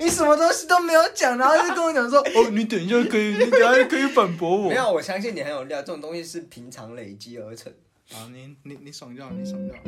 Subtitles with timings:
[0.00, 4.68] 你什么东西都没有讲，然后就跟我讲说， 哦，你等一下可以，你等一下可以反驳我。
[4.68, 7.72] 没有，我相信你很有料，这种东西是平常累积而成。
[8.12, 9.80] 好，你你你爽就好，你爽就好。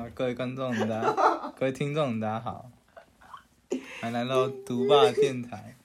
[0.00, 1.14] 啊，各位观众大家，
[1.60, 2.70] 各位听众大家好，
[4.00, 5.76] 欢迎来到独霸电台。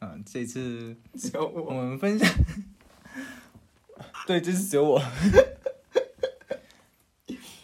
[0.00, 2.28] 啊，这次 只有我我，们分享，
[4.26, 4.98] 对，这次只有我。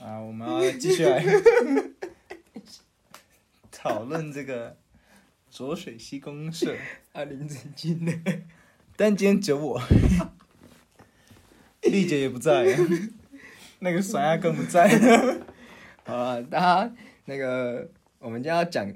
[0.01, 1.25] 啊，我们要继续来
[3.73, 4.77] 讨论这个
[5.51, 6.77] 浊水溪公社，
[7.13, 8.13] 啊，林子金呢？
[8.97, 9.83] 但今天只有我，
[11.83, 12.79] 丽姐也不在，
[13.81, 14.89] 那个酸鸭更不在。
[16.05, 18.93] 好了，大家那个，我们就要讲，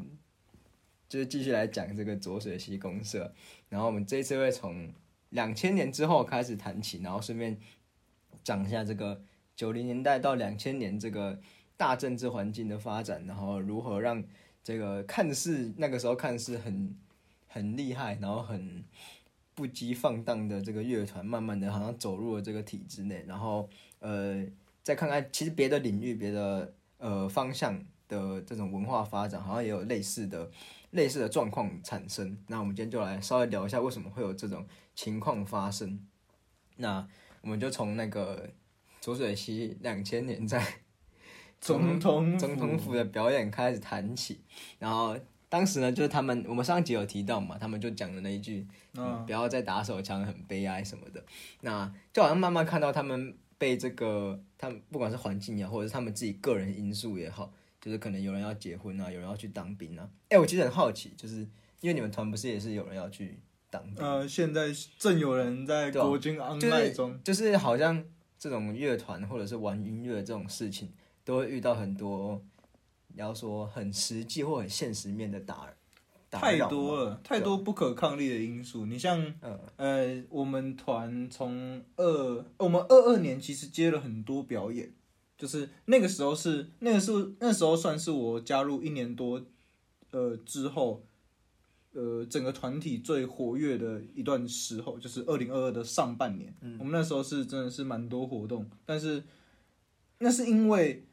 [1.10, 3.34] 就是继续来讲这个浊水溪公社。
[3.68, 4.90] 然后我们这次会从
[5.28, 7.58] 两千年之后开始谈起，然后顺便
[8.42, 9.20] 讲一下这个
[9.54, 11.38] 九零年代到两千年这个
[11.76, 14.24] 大政治环境的发展，然后如何让
[14.62, 16.96] 这个看似那个时候看似很
[17.46, 18.84] 很厉害，然后很
[19.54, 24.46] 不羁放荡的这个乐团，慢慢的好像走入了这个体制内，然后呃，
[24.82, 30.50] 再看看其实别的领域、别的呃方向的这种文化发展，好像也有类似的
[30.90, 32.36] 类似的状况产生。
[32.48, 36.06] 那我们今天就来稍微聊一下为什么会有这种情况发生。
[36.76, 37.06] 那
[37.42, 38.50] 我们就从那个
[39.00, 40.64] 浊水溪两千年在
[41.60, 44.40] 总统总统府的表演开始谈起，
[44.78, 45.14] 然后
[45.50, 51.22] 当时呢，就是他们我们上集有提到嘛，他们就讲的那一句，嗯，不要再打手枪，很悲哀什么的。
[51.60, 60.08] 那就好像慢慢看到他们被这个，他们不管是环境也好，或者是他们自己个人因素也好，就是可能有人要结婚啊，有人要去当兵啊。
[60.28, 61.38] 哎、我其实很好奇，就是
[61.80, 68.04] 因为你们团不是也是有人要去当兵，呃，现在正有人在国军 online 就是中，就是好像
[68.38, 70.92] 这种乐团或者是玩音乐这种事情，
[71.24, 72.42] 都会遇到很多，
[73.08, 75.68] 你要说很实际或很现实面的打
[76.28, 78.86] 打太多了，太多不可抗力的因素。
[78.86, 84.92] 你像嗯呃，我们团从二，我们二二年其实接了很多表演，
[85.40, 89.42] 就是那个时候是那个是那时候算是我加入一年多，
[90.10, 91.02] 呃之后，
[91.94, 96.54] 呃整个团体最活跃的一段时候，就是二零二二的上半年。
[96.60, 99.24] 嗯我们那时候是真的是蛮多活动，但是
[100.18, 101.06] 那是因为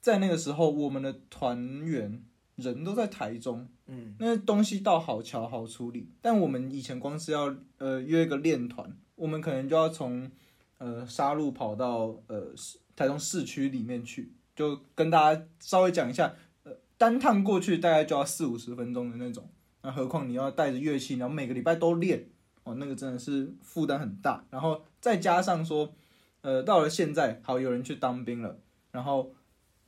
[0.00, 2.24] 在那个时候我们的团员
[2.56, 10.30] 人都在台中，嗯，那东西倒好瞧好处理，但我们以前光是要呃约一个练团，我们可能就要从
[10.78, 19.48] 呃沙路跑到呃市台中市区里面去，就跟大家稍微讲一下，呃单趟过去大概就要四五十分钟的那种，
[19.82, 22.28] 那何况你要带着乐器，然后每个礼拜都练，
[22.64, 25.94] 哦，那个真的是负担很大，然后再加上说，
[26.40, 28.58] 呃到了现在，好有人去当兵了，
[28.90, 29.32] 然后。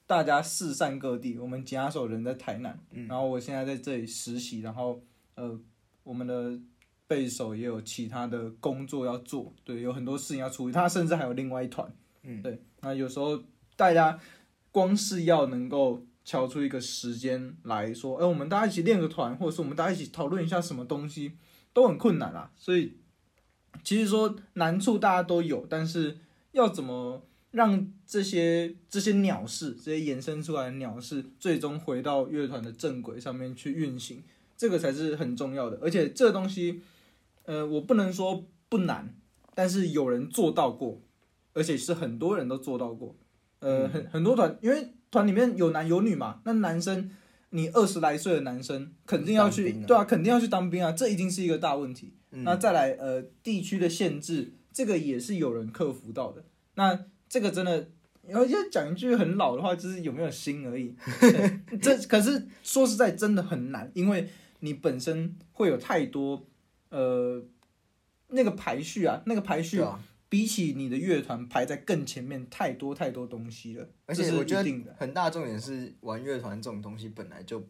[0.06, 2.76] 大家四散各地，我们吉他手人在台南，
[3.06, 5.00] 然后我现在在这里实习，然后
[5.36, 5.56] 呃，
[6.02, 6.58] 我们的
[7.06, 10.72] 背手也有其他的工作要做，对，有很多事情要处理。
[10.72, 11.88] 他甚至还有另外一团，
[12.24, 12.60] 嗯，对。
[12.82, 13.42] 那有时候
[13.76, 14.18] 大家
[14.70, 21.32] 光是要能够敲出一个时间来说，哎、我们大家一起练个团，或者是我们大家一起讨论一下什么东西，
[21.72, 22.50] 都很困难啦。
[22.56, 22.98] 所以
[23.82, 26.18] 其实说难处大家都有，但是
[26.52, 34.22] 要怎么让这些这些鸟事，这些衍生出来的鸟事，最终回到乐团的正轨上面去运行，
[34.56, 35.78] 这个才是很重要的。
[35.82, 36.82] 而且这东西，
[37.44, 39.14] 呃，我不能说不难，
[39.54, 41.00] 但是有人做到过，
[41.60, 43.14] 而且是很多人都做到过。
[43.58, 47.10] 呃，很很多团，因为团里面有男有女嘛，那男生
[47.50, 52.14] 你二十来岁的男生肯定要去，啊对啊，肯定要去当兵啊，这一定是一个大问题。
[52.30, 56.42] 嗯那再来，呃，地区的限制，这个也是有人克服到的。
[56.76, 57.90] 那这个真的，
[58.26, 60.96] 然后要讲一句很老的话，就是有没有心而已。
[61.82, 66.46] 这可是说实在真的很难，因为你本身会有太多，
[66.88, 67.44] 呃，
[68.28, 70.00] 那个排序啊，那个排序啊，
[70.30, 74.70] 比起你的乐团排在更前面太多太多东西了，而且我觉得。
[74.96, 77.66] 很大重点是玩乐团这种东西本来就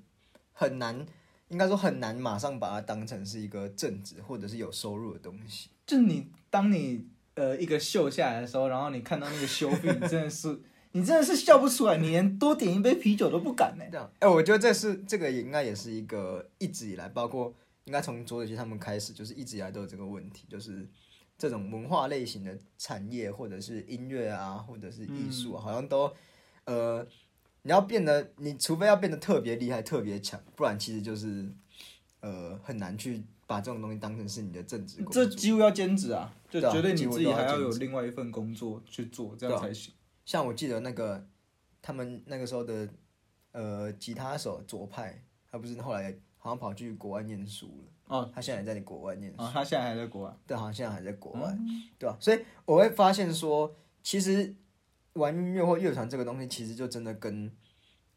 [0.52, 1.04] 很难，
[1.48, 5.70] 应该说很难马上把它当成是一个正职或者是有收入的东西。
[5.86, 10.60] 就是你当你呃一个秀下来的时候，然后你看到那个修费，你真的是
[10.92, 17.54] 你真的是笑不出来，你连多点一杯啤酒都不敢呢、 这样，哎、我觉得这是这个也应该也是一个一直以来，包括
[17.84, 20.86] 应该从左水溪他们开始，就是一直以来都有这个问题，就是
[21.40, 26.12] 这种文化类型的产业，或者是音乐啊，或者是艺术啊，好像都
[26.66, 27.02] 呃，
[27.62, 31.50] 你要变得，你除非要变得特别厉害、特别强，不然其实就是
[32.20, 35.24] 呃很难去把这种东西当成是你的正职工这。
[35.24, 39.94] 几乎要兼职啊，就绝对你自己还要有另外一份工作去做，这样才行。
[40.26, 41.26] 像我记得那个
[41.80, 42.86] 他们那个时候的
[43.52, 50.36] 呃吉他手左派，他不是后来好像跑去国外念书了，哦他现在还在国外念书，哦，他现在还在国外。
[50.46, 54.54] 对，好像现在还在国外，嗯对吧、所以我会发现说，其实
[55.12, 57.50] 玩音乐或乐团这个东西，其实就真的跟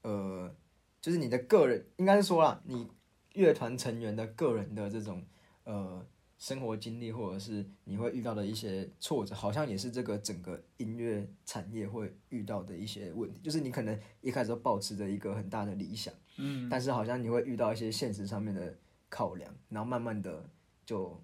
[0.01, 0.53] 呃，
[0.99, 2.87] 就是你的个人，应该是说啦，你
[3.33, 5.23] 乐团成员的个人的这种
[5.63, 6.05] 呃
[6.37, 13.39] 生活经历，或者是你会遇到的一些挫折，好像也是这个整个音乐产业会遇到的一些问题。
[13.41, 18.75] 就是你可能一开始都保持着一个很大的理想，嗯，但是好像你会遇到一些现实上面的
[19.15, 20.43] 考量，然后慢慢的
[20.85, 21.21] 就，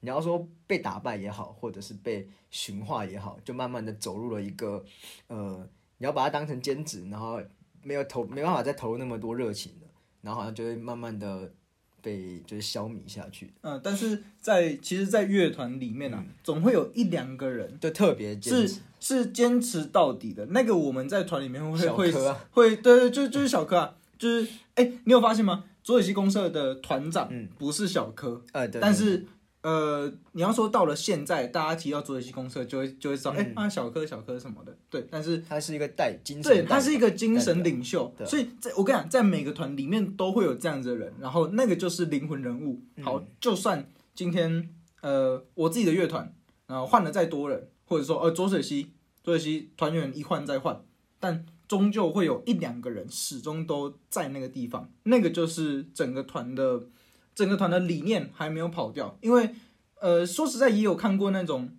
[0.00, 4.82] 你要说被打败也好，或者是被驯化也好，就慢慢的走入了一个，
[5.26, 7.38] 呃，你要把它当成兼职，然后
[7.82, 9.88] 没有投没办法再投入那么多热情了，
[10.22, 11.52] 然后好像就会慢慢的
[12.00, 18.80] 被就是消弭下去，嗯，但是在其实，在乐团里面啊，总会有一两个人就特别坚是持。
[19.00, 20.44] 是坚持到底的。
[20.46, 25.66] 那个我们在团里面会会啊会，对对，就就是小柯啊，就是哎、你有发现吗？
[25.88, 27.48] 左水溪公社的团长嗯。
[27.56, 29.24] 不是小柯，呃，对，但是
[29.62, 35.38] 呃，你要说到了现在，大家提到左水溪公社，就会就会知道，哎、啊，小柯小柯什么的，对，但是。
[35.48, 42.82] 他是一个带精神对，他是一个精神领袖，所以在我跟你讲，在每个团里面都会有这样子的人，然后那个就是灵魂人物。
[42.96, 43.04] 嗯。
[43.06, 44.68] 好，就算今天
[45.00, 46.30] 呃我自己的乐团，
[46.66, 48.92] 然后换了再多人，或者说呃左水西
[49.24, 50.84] 左水西团员一换再换，
[51.18, 56.88] 但终究会有一两个人始终都在那个地方，那个就是整个团的
[57.34, 59.16] 整个团的理念还没有跑掉。
[59.20, 59.54] 因为
[60.00, 61.76] 呃说实在也有看过那种，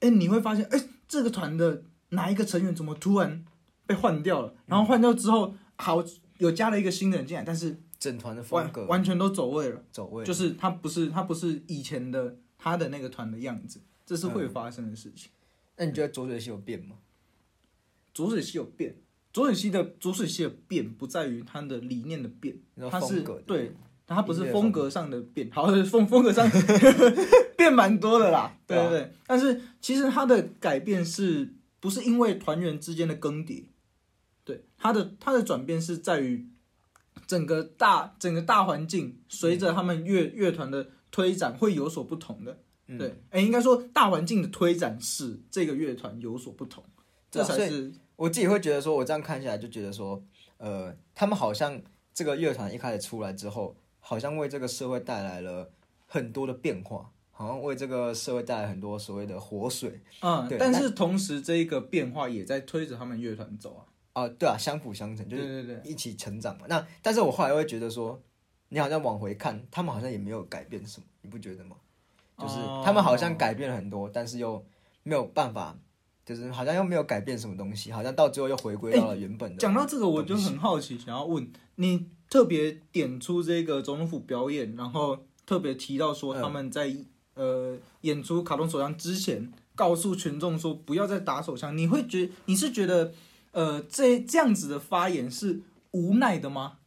[0.00, 3.44] 哎你会发现哎这个团的哪一个成员怎么突然
[3.86, 6.04] 被换掉了，然后换掉之后好
[6.38, 9.82] 有加了一个新的人进来，但是整团的风格完全都走位了。
[9.90, 15.30] 走位，就是他不是他不是以前的他的那个团的样子，这是会发生的事情。
[15.76, 16.96] 那你觉得左水溪有变吗？
[18.12, 18.96] 左水溪有变，
[19.32, 23.72] 浊水溪的左水溪的变不在于它的理念的变，你说它是对，
[24.06, 26.50] 它不是风格上的变，好风风格上
[27.56, 29.12] 变蛮多的啦，对对啊对对。
[29.26, 33.64] 但是其实它的改变是不是因为团员之间的更迭？
[34.44, 36.48] 对，它的它的转变是在于
[37.26, 42.58] 整个大整个大环境随着他们乐乐团的推展会有所不同的。
[42.88, 46.82] 嗯对，哎、应该说大环境的推展是这个乐团有所不同，
[47.30, 50.22] 这才是我自己会觉得说，我这样看起来就觉得说，
[50.58, 51.80] 呃，他们好像
[52.12, 55.70] 这个乐团一开始出来之后，好像为这个社会带来了
[56.06, 63.88] 很多的变化，好像为这个社会带来很多所谓的活水嗯对，但是同时这一个变化也在推着他们乐团走啊。
[64.12, 66.66] 啊、对啊，相辅相成，就是对对，一起成长嘛。
[66.68, 68.20] 那但是我后来会觉得说，
[68.68, 71.76] 你好像往回看，他们好像也没有改变什么，你不觉得吗？
[72.36, 74.62] 就是哦他们好像改变了很多，但是又
[75.04, 75.78] 没有办法，
[76.24, 79.56] 就是好像又没有改变什么东西，好像到最后又回归到了原本的。
[79.56, 86.94] 讲到这个，我就很好奇，想要问你，特别点出这个总统府表演，然后特别提到说嗯他们在、
[87.34, 93.12] 呃演出卡通手枪之前，告诉群众说不要再打手枪，你会觉你是觉得
[93.52, 95.60] 呃这这样子的发言是
[95.92, 96.78] 无奈的吗？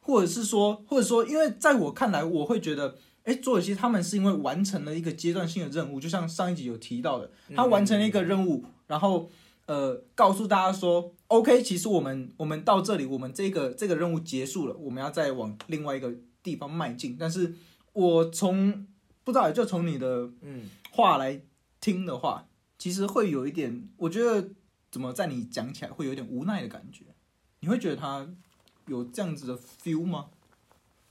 [0.00, 2.96] 或者是说，或者说，因为在我看来，我会觉得。
[3.26, 9.30] 哎，左有些他们是因为完成了一个阶段性的任务，就像上一集有提到的，他完成了一个任务，然后
[9.66, 17.16] 呃告诉大家说，OK，其实我们我们到这里，我们这个这个任务结束了，我们要再往另外一个地方迈进。
[17.18, 17.54] 但是
[17.92, 18.86] 我从
[19.24, 21.40] 不知道，就从你的嗯，话来
[21.80, 22.46] 听的话，
[22.78, 24.50] 其实会有一点，我觉得
[24.90, 27.04] 怎么在你讲起来会有一点无奈的感觉。
[27.60, 28.28] 你会觉得他
[28.86, 30.26] 有这样子的 feel 吗？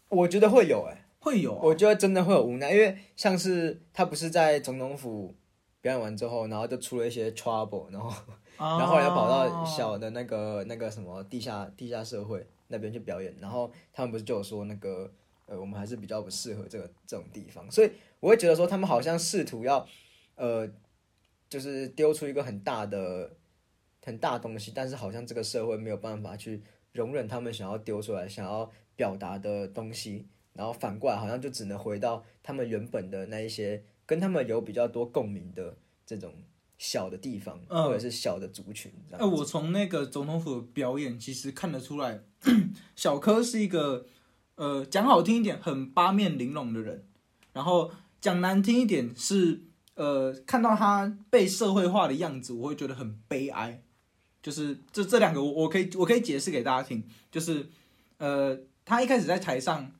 [0.07, 5.35] 我觉得会有哎、会有啊、我觉得真的会有无奈，因为像是他不是在总统府
[5.85, 8.09] 表演完之后，然后就出了一些 trouble，然后
[8.57, 15.07] 啊 然后后来跑到小的那个那个什么地下地下社会那边去表演，然后他们不是就有说那个
[15.45, 19.87] 呃，我们还是比较不适合这个这种地方，所以我会觉得说他们好像试图要
[20.33, 20.67] 呃，
[21.47, 23.33] 就是丢出一个很大的
[24.03, 26.63] 很大的东西，但是好像这个社会没有办法去
[26.93, 36.33] 容忍他们想要丢出来、想要表达的东西，然后反过来好像就只能回到他们原本的那一些跟他们有比较多共鸣的这种
[36.77, 39.31] 小的地方，嗯或者是小的族群这哎、样。
[39.31, 42.21] 我从那个总统府的表演，其实看得出来，
[42.95, 44.05] 小柯是一个
[44.55, 47.07] 呃讲好听一点很八面玲珑的人，
[47.53, 49.61] 然后讲难听一点是
[49.95, 53.81] 呃看到他被社会化的样子，我会觉得很悲哀。
[54.43, 57.67] 就是这这两个我我可以我可以解释给大家听，就是
[58.17, 59.91] 呃他一开始在台上，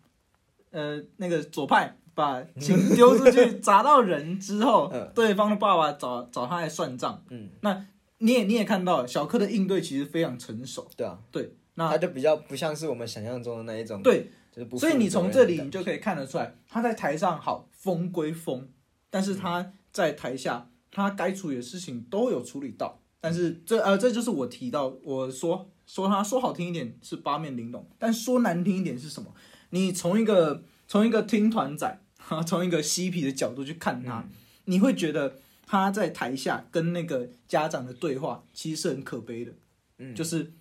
[0.70, 7.24] 呃那个左派把琴丢出去 砸到人之后，嗯对方的爸爸找找他来算账。
[7.30, 7.86] 嗯，那
[8.20, 10.90] 你也你也看到，小柯的应对其实非常成熟。
[10.96, 18.68] 对啊，对，那他就比较不像是我们想象中的那一种，对，就是不所以你从这里你就可以看得出来，他在台上好疯归疯，
[19.10, 23.00] 但是他在台下他该处理的事情都有处理到。
[23.20, 29.34] 但是这呃，这就是我提到我说说他说好听一点是八面玲珑，但说难听一点是什么？
[29.72, 32.00] 你从一个从一个听团仔，哈，
[32.46, 34.30] 从一个嬉皮的角度去看他，嗯
[34.66, 35.36] 你会觉得
[35.68, 39.52] 他在台下跟那个家长的对话其实是很可悲的。
[40.00, 40.52] 嗯就是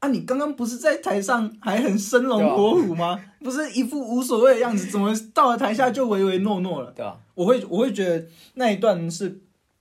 [0.00, 3.18] 啊，你刚刚不是在台上还很生龙活虎吗？
[3.40, 6.92] 不是一副无所谓的样子，怎么到了台下就唯唯诺诺了？
[6.92, 7.18] 对啊？
[7.34, 9.40] 我会我会觉得那一段是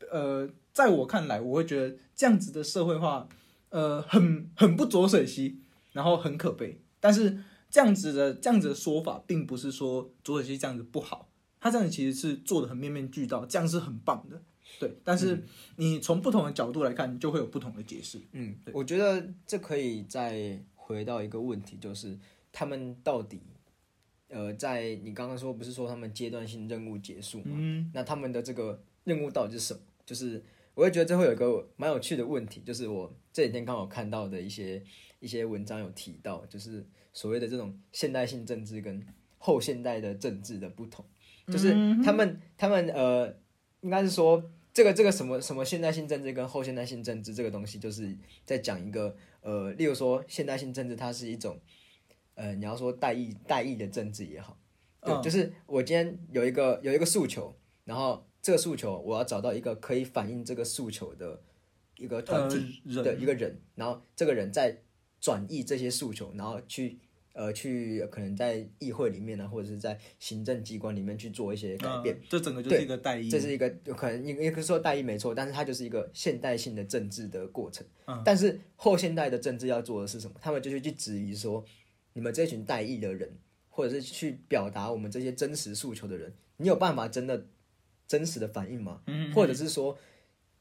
[0.10, 3.28] 呃，在我看来，我会觉得这样子的社会化，
[3.70, 5.58] 呃，很很不浊水溪，
[5.92, 6.80] 然后很可悲。
[7.02, 7.40] 但是
[7.74, 11.28] 这样子的这样子的说法，并不是说左水溪这样子不好，
[11.60, 14.40] 他这样子其实是做的很面面俱到，这样是很棒的。
[14.80, 15.44] 对，但是
[15.78, 18.22] 你从不同的角度来看，就会有不同的解释。
[18.34, 22.16] 嗯，我觉得这可以再回到一个问题，就是
[22.52, 23.42] 他们到底，
[24.28, 27.56] 呃，在你刚刚说不是说他们阶段性任务结束吗？
[27.56, 29.80] 嗯那他们的这个任务到底是什么？
[30.06, 30.44] 就是
[30.76, 34.84] 我会觉得这会有一个蛮有趣的问题，就是我这几天刚好看到的一些
[35.20, 39.06] 一些文章有提到，就是所谓的这种现代性政治跟
[39.38, 41.06] 后现代的政治的不同，
[41.48, 41.72] 就是
[42.04, 43.34] 他们他们呃，
[43.82, 44.44] 应该是说
[44.74, 51.60] 这个这个什么什么现代性政治跟后现代性政治这个东西，就是在讲一个呃，例如说现代性政治它是一种
[52.36, 54.58] 呃，你要说代议代议的政治也好。
[55.02, 55.22] 对，嗯。
[55.22, 61.40] 就是我今天有一个有一个诉求，然后这个诉求我要找到一个可以反映这个诉求的
[61.98, 64.82] 一个团体的一个人，然后这个人再
[65.24, 66.98] 转译这些诉求，然后去
[67.32, 72.14] 呃去可能在议会里面呢，或者是在行政机关里面去做一些改变。
[72.14, 73.30] 嗯这整个就是一个代议。
[73.30, 77.88] 这是一个有可能，也可以说代议没错，但是它就是一个现代性的政治的过程。
[78.06, 80.36] 嗯但是后现代的政治要做的是什么？
[80.42, 81.64] 他们就是去质疑说，
[82.12, 83.32] 你们这群代议的人，
[83.70, 87.46] 或者是去表达我们这些真实诉求的人，你有办法真的
[88.06, 89.02] 真实的反应吗？
[89.08, 89.98] 嗯或者是说，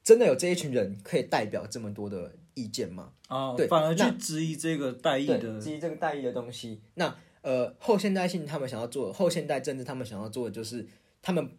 [0.03, 3.13] 真的有这一群人可以代表这么多的意见吗？
[3.29, 10.87] 哦，对反而去质疑这个代议对，的，质疑这个代议的东西，那呃后现代性他们想要做，后现代政治他们想要做的就是
[11.21, 11.51] 他们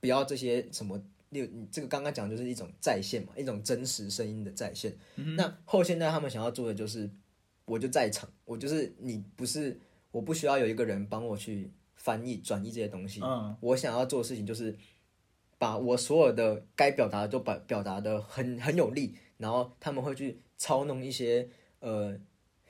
[0.00, 1.02] 不要这些什么。
[1.30, 4.92] 例如你这个刚刚讲就是一种再现嘛，一种真实声音的再现。
[5.36, 7.08] 那后现代他们想要做的就是，
[7.66, 9.78] 我就在场，我就是你不是，
[10.10, 13.20] 我不需要有一个人帮我去翻译转译这些东西。
[13.22, 14.76] 嗯我想要做的事情就是
[15.60, 21.46] 把我所有的该表达的都表表达的很很有力，然后他们会去操弄一些
[21.80, 22.18] 呃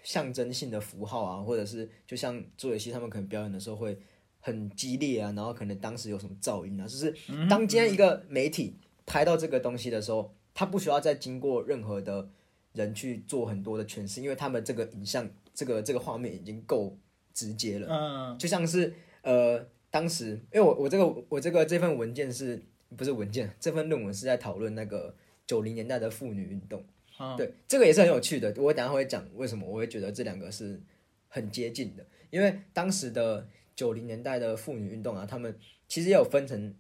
[0.02, 3.96] 象征性的符号啊，或者是就像做游戏他们可能表演的时候会
[4.40, 7.14] 很激烈啊，然后可能当时有什么噪音啊，就是
[7.48, 8.74] 当今天一个媒体
[9.06, 12.28] 拍到这个东西的时候，他不需要再经过任何的
[12.72, 16.98] 人去做很多的诠释，因为他们这个影像这个这个画面已经够
[17.32, 17.86] 直接了。
[17.88, 18.92] 嗯就像是
[19.22, 22.60] 呃，当时因为我我这个我这个这份文件是
[22.96, 23.50] 不是文件？
[23.60, 25.14] 这份论文是在讨论那个
[25.46, 26.84] 九零年代的妇女运动。
[27.18, 28.54] 嗯对，这个也是很有趣的。
[28.56, 30.80] 我等下会讲为什么我会觉得这两个是
[31.28, 35.54] 很接近的，因为当时的九零年代的妇女运动啊，他们
[35.86, 36.74] 其实也有分成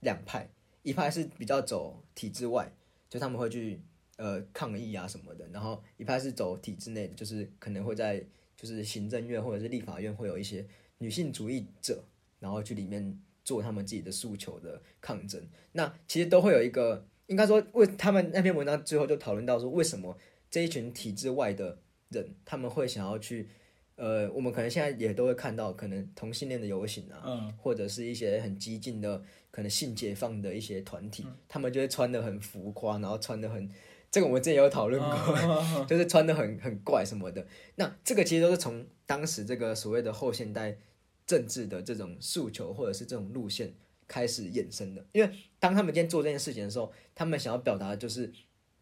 [0.00, 0.48] 两派，
[0.82, 2.72] 一派是比较走体制外，
[3.10, 3.80] 就他们会去
[4.18, 8.24] 呃抗议啊什么的，然后一派是走体制内的，就是可能会在
[8.56, 10.64] 就是行政院或者是立法院会有一些
[10.98, 12.04] 女性主义者，
[12.38, 15.40] 然后去里面做他们自己的诉求的抗争。
[15.72, 20.16] 那其实都会有一个，应该说为他们那篇文章最后就讨论到说，为什么
[20.50, 21.78] 这一群体制外的
[22.10, 23.48] 人他们会想要去。
[23.94, 33.70] 呃，我们可能现在也都会看到，可能同性恋的游行啊，嗯或者是一些很激进的，可能性解放的一些团体，他们就会穿的很浮夸，然后穿的很，
[34.10, 37.46] 这个我们之前有讨论过，嗯 就是穿的很很怪什么的。
[37.76, 40.78] 那这个其实都是从当时这个所谓的后现代
[41.26, 43.74] 政治的这种诉求或者是这种路线
[44.06, 45.06] 开始衍生的。
[45.12, 48.32] 因为当他们今天做这件事情的时候，他们想要表达的就是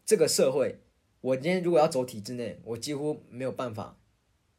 [0.05, 0.79] 这个社会，
[1.21, 3.97] 我今天如果要走体制内，我几乎没有办法，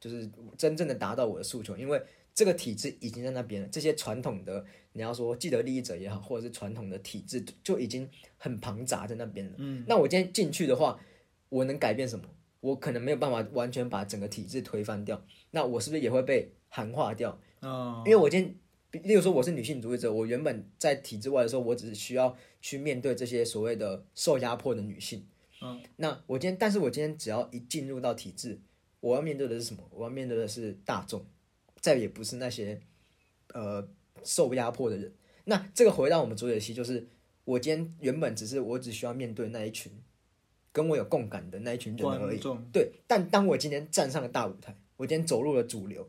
[0.00, 2.02] 就是真正的达到我的诉求，因为
[2.34, 3.68] 这个体制已经在那边了。
[3.68, 9.52] 这些传统的你要说既得利益者也好，或者是传统的体制就已经很庞杂在那边了。
[9.58, 10.98] 嗯，那我今天进去的话，
[11.48, 12.24] 我能改变什么？
[12.60, 15.20] 我可能没有办法完全把整个体制推翻掉，
[15.50, 17.40] 那我是不是也会被含化掉？
[17.62, 18.54] 嗯因为我今
[18.90, 25.24] 天，例如说我是女性主义者，我原本在体制外的时候，我只是需要去面对这些所谓的受压迫的女性。
[25.62, 28.58] 嗯，那我今天，但是我今天只要一进入到体制，
[29.00, 29.82] 我要面对的是什么？
[29.90, 31.24] 我要面对的是大众，
[31.80, 32.80] 再也不是那些
[33.54, 33.88] 呃
[34.24, 35.12] 受压迫的人。
[35.44, 37.06] 那这个回到我们左水溪，就是
[37.44, 39.92] 我今天原本只是我只需要面对那一群
[40.72, 42.40] 跟我有共感的那一群人而已。
[42.72, 46.08] 对，但当我今天站上了大舞台，我今天走入了主流，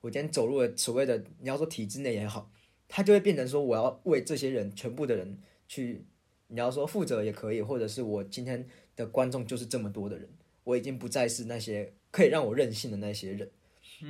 [0.00, 2.50] 我今天走入了所谓的你要说体制内也好，
[2.88, 5.38] 他就会变成说我要为这些人全部的人
[5.68, 6.04] 去，
[6.48, 8.66] 你要说负责也可以，或者是我今天
[8.96, 10.28] 的观众就是这么多的人，
[10.64, 13.50] 我已经不再是那些可以让我任性的那些人。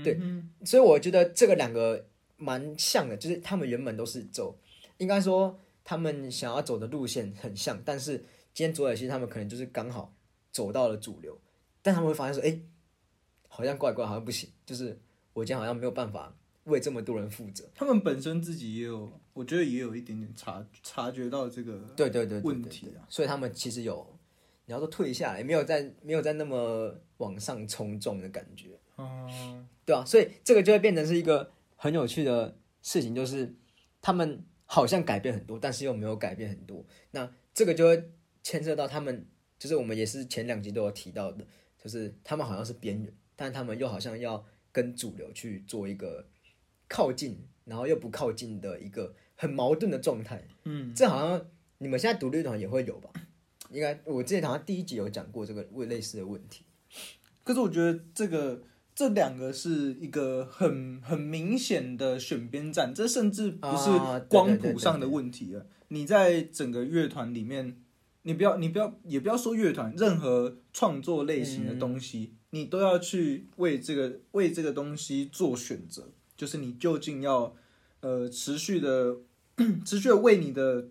[0.04, 2.06] 对嗯所以我觉得这个两个
[2.36, 4.56] 蛮像的，就是他们原本都是走，
[4.98, 8.18] 应该说他们想要走的路线很像，但是
[8.54, 10.14] 今天左耳西他们可能就是刚好
[10.52, 11.36] 走到了主流，
[11.82, 12.60] 但他们会发现说，哎、
[13.48, 14.96] 好像怪怪，好像不行，就是
[15.40, 17.66] 我今天好像没有办法为这么多人负责。
[17.74, 23.00] 他们本身自己也有，我觉得也有一点点察察觉到这个对对对对问题啊。
[23.08, 24.06] 所以他们其实有，
[24.66, 28.78] 你要说退下来，没有在没有在那么往上冲撞的感觉。
[28.98, 33.54] 嗯， 对啊，所以这个就会变成是一个很有趣的事情，就是
[34.02, 36.84] 他们好像改变很多，但是又没有改变很多。
[37.12, 38.10] 那这个就会
[38.42, 39.26] 牵涉到他们，
[39.58, 41.46] 就是我们也是前两集都有提到的，
[41.82, 46.26] 就是他们好像是边缘，但他们又好像要跟主流去做一个
[46.88, 50.46] 靠近，然后又不靠近的一个很矛盾的状态。
[50.64, 51.46] 嗯，这好像
[51.78, 53.10] 你们现在独立团也会有吧？
[53.70, 56.64] 应该我之前好像第一集有讲过这个类类似的问题。
[57.44, 58.62] 可是我觉得这个
[58.94, 63.90] 这两个是一个很很明显的选边站，这甚至不是
[64.28, 65.66] 光谱上的问题了。
[65.88, 67.76] 你在整个乐团里面，
[68.22, 77.54] 你不要你不要也不要说乐团，任何创作类型的东西，你都要去为这个为这个东西做选择，就是你究竟要
[78.00, 79.16] 呃持续的
[79.84, 80.88] 持续的为你的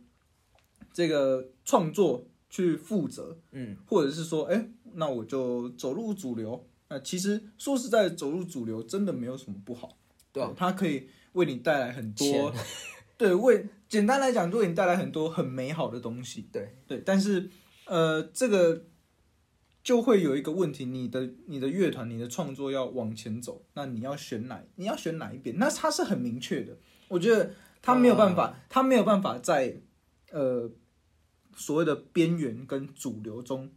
[0.94, 6.66] 这个创作去负责，嗯，或者是说，哎、那我就走入主流。
[6.90, 9.98] 那其实说实在，走入主流真的没有什么不好，
[10.32, 12.52] 对啊它可以为你带来很多，
[13.16, 17.04] 对，为简单来讲，就为你带来很多很美好的东西，对对。
[17.06, 17.50] 但是，
[17.86, 18.86] 呃，这个
[19.90, 24.64] 就会有一个问题，你的你的乐团、你的创作要往前走，那你要选哪？
[24.76, 25.58] 你要选哪一边？
[25.58, 29.82] 那它是很明确的，我觉得他没有办法，他没有办法在
[30.30, 30.70] 呃
[31.56, 33.72] 所谓的边缘跟主流中，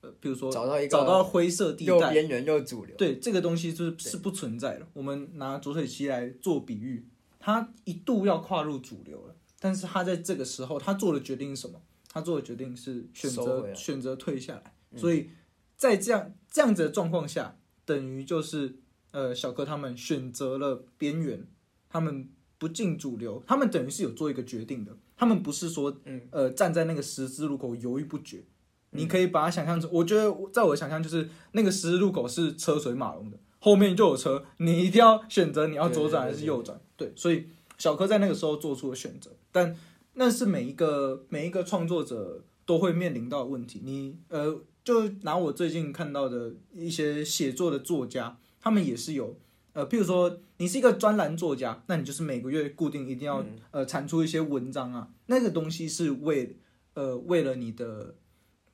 [0.00, 2.96] 呃，比如说找到一个找到灰色地带，又边缘又主流。
[2.96, 4.86] 对这个东西就是是不存在的。
[4.94, 7.06] 我们拿浊水溪来做比喻，
[7.38, 11.82] 他一度要跨入主流了，但是他在这个时候，他做的决定是什么？
[12.08, 14.74] 他做的决定是选择选择退下来。
[14.96, 15.30] 所以
[15.80, 18.76] 在这样这样子的状况下，等于就是
[19.12, 21.46] 呃小柯他们选择了边缘，
[21.88, 24.94] 他们不进主流，他们等于是有做一个决定的。
[25.16, 28.44] 他们不是说嗯呃站在那个十字路口犹豫不决。
[28.90, 36.78] 你可以把它想象成，我觉得在我的想象就是那个十字路口是车水马龙的，后面就有车，你一定要选择你要左转还是右转。
[36.98, 37.46] 对，所以
[37.78, 39.74] 小柯在那个时候做出了选择，但
[40.12, 43.80] 那是每一个每一个创作者都会面临到的问题。
[43.82, 44.60] 你呃，
[44.90, 49.38] 就拿我最近看到的一些写作的作家，他们也是有
[49.72, 56.56] 呃，譬如说你是一个专栏作家，那你就是每个月固定一定要、呃产出一些文章啊，那个东西是为
[56.94, 58.16] 呃为了你的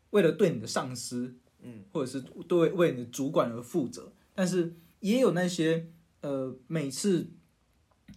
[0.08, 5.86] 为了对你的上司，嗯，或者是对为你的主管而负责，但是也有那些
[6.22, 7.28] 呃每次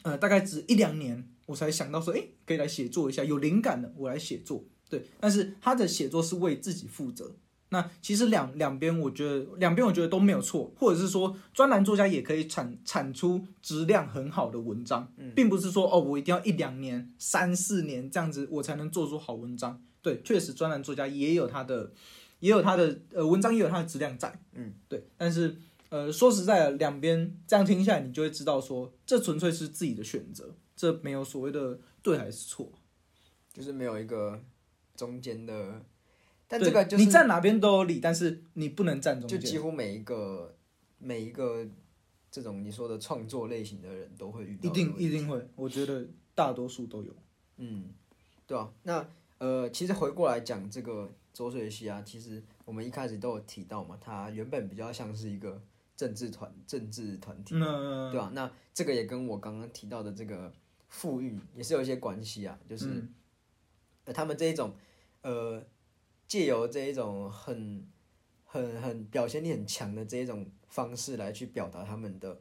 [0.03, 7.35] 呃大概只一两年我才想到说，诶，可以来写作一下，有灵感的我来写作，对，但是他的写作是为自己负责。
[7.71, 19.81] 那其实两两边，我觉得两边我觉得都没有错，或者是说专栏作家也可以产产出质量很好的文章，并不是说哦我一定要一两年、三四年这样子我才能做出好文章。
[20.01, 21.91] 对，确实专栏作家也有他的
[22.39, 25.05] 也有他的呃文章也有他的质量在，嗯，对。
[25.17, 25.55] 但是
[25.89, 32.71] 呃说实在的，两边这样听下来，你就会知道说这纯粹是自己的选择，这没有所谓的对还是错。
[33.51, 34.41] 就是没有一个
[34.95, 35.83] 中间的，
[36.49, 39.49] 但对这个就是你站哪边都有理，但是你不能站中就间。
[39.49, 40.57] 几乎每一个
[40.97, 41.65] 每一个
[42.29, 47.15] 这种你说的创作类型的人都会遇到，一定一定会，我觉得大多数都有。
[47.57, 47.93] 嗯，
[48.47, 49.07] 对啊，那
[49.37, 55.61] 呃，其实回过来讲这个周水溪啊，其实我们一开始都有提到嘛，它原本比较像是一个
[55.95, 60.51] 政治团政治团体，那对吧、那这个也跟我刚刚提到的这个
[60.87, 63.03] 富裕也是有一些关系啊，就是、
[64.13, 64.73] 他们这一种
[65.21, 65.61] 呃
[66.29, 67.85] 借由这一种很
[68.45, 72.39] 很很表现力很强的这一种方式来去表达他们的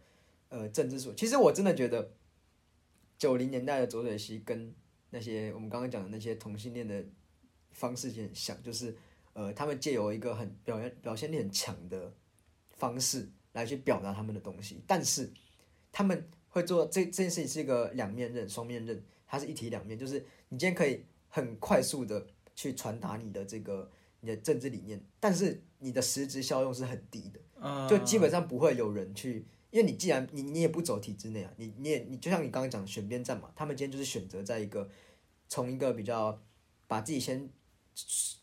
[0.51, 1.13] 呃政治所。
[1.15, 2.13] 其实我真的觉得
[3.17, 4.73] 九零年代的左水溪跟
[5.11, 7.05] 那些我们刚刚讲的那些同性恋的
[7.73, 8.95] 方式也很像，就是
[9.33, 12.13] 呃他们借由一个很表现表现力很强的
[12.73, 15.31] 方式来去表达他们的东西，但是
[15.91, 20.19] 他们会做这这件事情是一个两面刃、双面刃，它是一体两面，就是
[20.51, 22.27] 你今天可以很快速的
[22.59, 34.91] 去传达你的这个你的政治理念，但是你的实质效用是很低的，啊就基本上不会有人去，因为你既然你你也不走体制内啊，你你也你就像你刚刚讲的选边站嘛，他们今天就是选择在一个
[35.47, 36.37] 从一个比较
[36.89, 37.49] 把自己先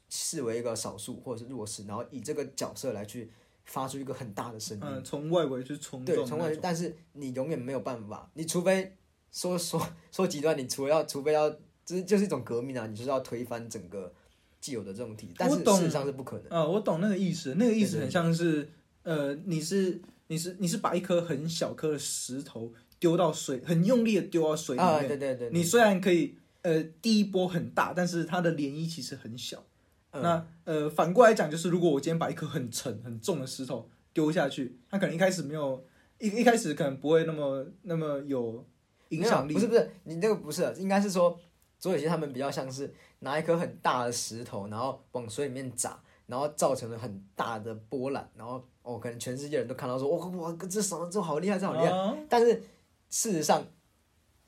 [0.07, 3.29] 视为一个少数或者是弱势，然后以这个角色来去
[3.65, 4.83] 发出一一个很大的声音。
[4.85, 8.95] 嗯，从外围去冲对，从外但是你永远没有办法，你除非
[9.33, 11.53] 说说说极端，你除了要，除非要，
[11.85, 14.11] 这就是一种革命啊，你就是要推翻整个
[14.59, 16.45] 既有的这种体制，但是事实上是不可能。
[16.49, 18.67] 呃，我懂那个意思，那个意思很像是，
[19.03, 29.63] 呃，你是你是你是把一颗很小颗的石头丢到水，很用力的丢到水里啊，面，对对对，你虽然可以，呃，第一波很大，但是它的涟漪其实很小。
[30.11, 35.83] 嗯那呃，反过来讲，就是如果我今天把一颗很沉很重的石头丢下去，它可能一开始没有
[36.19, 38.65] 一一开始可能不会那么那么有
[39.09, 41.37] 影响力，不是不是，你那个不是，应该是说
[41.79, 51.89] 左有些他们比较像是拿一颗很大的石头，然后往水里面砸，然后造成了很大的波澜，然后哦，可能全世界人都看到说，哇哇，这什么这好厉害，这好厉害。
[51.89, 52.63] 啊但是
[53.09, 53.65] 事实上，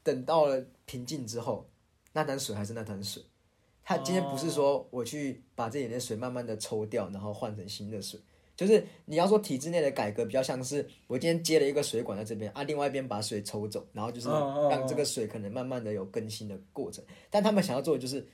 [0.04, 1.70] 等到了平静之后，
[2.14, 3.24] 那滩水还是那滩水。
[3.84, 8.20] 它今天不是说我去把这里的水慢慢的抽掉，然后换成新的水，
[8.58, 17.06] 就是你要说体制内的改革，比较像是我今天接了一个水管在这边啊，另外一边把水抽走，然后就是让这个水可能慢慢的有更新的过程。
[17.30, 18.28] 但他们想要做的就是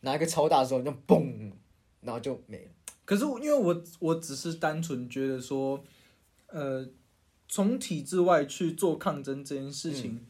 [0.00, 1.50] 拿一个超大的时候就嘣，
[2.00, 2.70] 然后就没了。
[3.04, 5.82] 可是因为我我只是单纯觉得说，
[6.46, 6.88] 呃，
[7.48, 10.24] 从体制外去做抗争这件事情，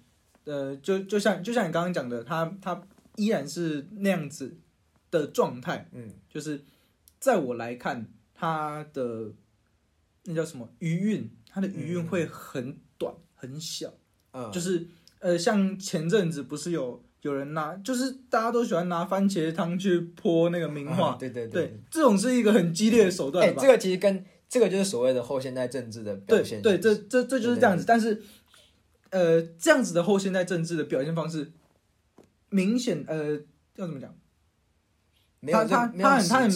[0.45, 2.83] 呃，就就像就像你刚刚讲的，他他
[3.17, 4.57] 依然是那样子
[5.11, 6.65] 的状态，嗯，就是
[7.21, 8.09] 在我来看，
[8.45, 9.33] 他的
[10.25, 13.95] 那叫什么余韵，它的余韵会很短很小，
[14.33, 14.87] 嗯，就是
[15.21, 23.63] 呃，像前阵子不是有有人拿，就是大家都喜欢拿番茄汤去泼那个名画，啊对对对，这种是一个很激烈的手段哎、吧？
[23.63, 26.61] 这个其实跟这个就是所谓的后现代政治的表现。
[26.61, 27.85] 对对，这这这就是这样子。
[27.87, 28.23] 但是，
[29.09, 31.51] 呃，这样子的后现代政治的表现方式，
[32.51, 33.41] 明显呃，
[33.77, 34.15] 要怎么讲？
[35.41, 36.51] 没有他他他很他很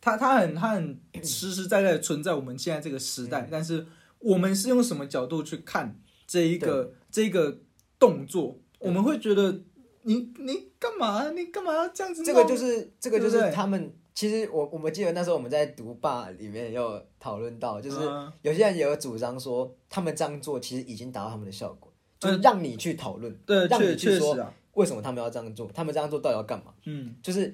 [0.00, 3.86] 它它很它很 实实在在的存在我们现在这个时嗯代，但是
[4.18, 7.60] 我们是用什么角度去看这一个这一个
[7.98, 8.58] 动作？
[8.78, 9.62] 我们会觉得
[10.02, 11.30] 你你干嘛？
[11.30, 12.22] 你干嘛要这样子？
[12.22, 24.36] 这个就是这个就是他们其实我我们记得那时候我们在读霸里面也有讨论到，就是嗯有些人也有主张说，他们这样做其实已经达到他们的效果，嗯就是让你去讨论对，让你去说
[24.74, 26.72] 为什么他们要这样做，他们这样做到底要干嘛？
[26.84, 27.52] 嗯就是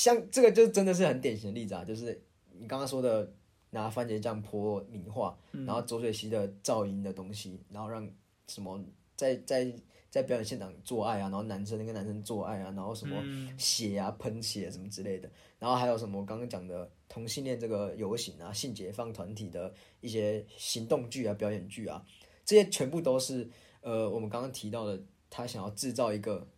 [0.00, 2.18] 像这个就真的是很典型的例子啊，就是
[2.58, 3.30] 你刚刚说的
[3.68, 8.10] 拿番茄酱泼名画，嗯然后浊水溪的噪音的东西，然后让
[8.46, 8.82] 什么
[9.14, 9.70] 在在
[10.08, 13.54] 在表演现场做爱啊，然后男生跟男生做爱啊，然后什么嗯。
[13.58, 22.02] 血啊喷血什么之类的，然后还有什么我刚刚讲的同性恋这个游行啊，性解放团体的一些行动剧啊、表演剧啊，
[22.46, 23.46] 这些全部都是
[23.82, 26.48] 呃我们刚刚提到的，他想要制造一个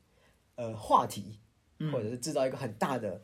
[0.55, 1.41] 呃话题，
[1.91, 3.21] 或者是制造一个很大的、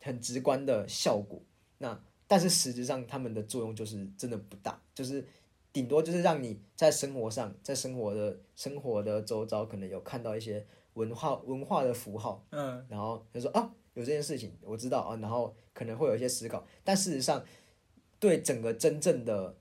[0.00, 1.40] 很直观的效果。
[1.78, 5.24] 那但是实质上他们的作用就是真的不大，就是
[5.72, 17.44] 顶多就是让你在生活上，在生活的生活的周遭可能有看到一些文化文化的符号，嗯，然后就说啊有这件事情我知道啊，然后可能会有一些思考，但事实上
[18.18, 19.54] 对整个真正的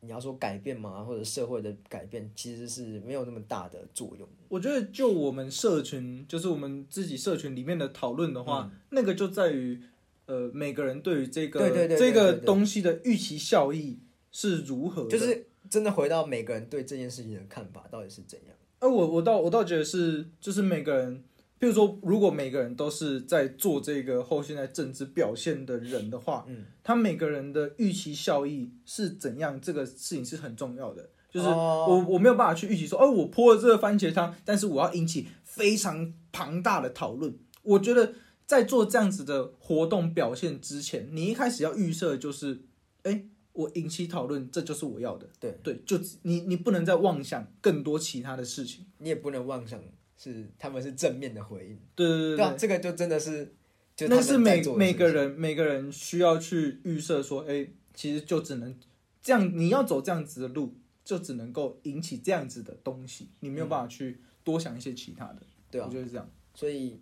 [0.00, 4.28] 你要说改变嘛，或者社会的改变，其实是没有那么大的作用。
[4.48, 9.80] 我觉得就我们社群，就是我们自己社群里面的讨论的话，那个就在于
[10.26, 13.98] 呃每个人对于这个这个东西的预期效益
[14.30, 18.54] 是如何，就是真的回到每个人对这件事情的看法到底是怎样。
[18.80, 21.24] 而我我倒我倒觉得是，就是每个人，
[21.58, 31.10] 比如说，如果每个人都是在做这个后现代政治表现的人的话，嗯，他每个人的预期效益是怎样，这个事情是很重要的。
[31.30, 37.36] 就是哦我我没有办法去预期说，哦，我泼了这个番茄汤，但是我要引起非常庞大的讨论。
[37.62, 38.14] 我觉得
[38.46, 42.62] 在做这样子的活动表现之前，你一开始要预设就是，
[43.02, 45.28] 哎，我引起讨论，这就是我要的。
[45.38, 48.86] 对对，就你你不能再妄想更多其他的事情。
[48.96, 49.78] 你也不能妄想
[50.18, 53.54] 是他们是正面的回应，对对对啊，这个就真的是，
[53.94, 58.76] 就那是每每个人每个人需要去预设说，哎、其实就只能
[59.22, 65.42] 这样，你要走这样子的路，就只能够引起这样子的东西，你没有办法去多想一些其他的。
[65.70, 66.28] 对啊我，觉得是这样。
[66.54, 67.00] 所以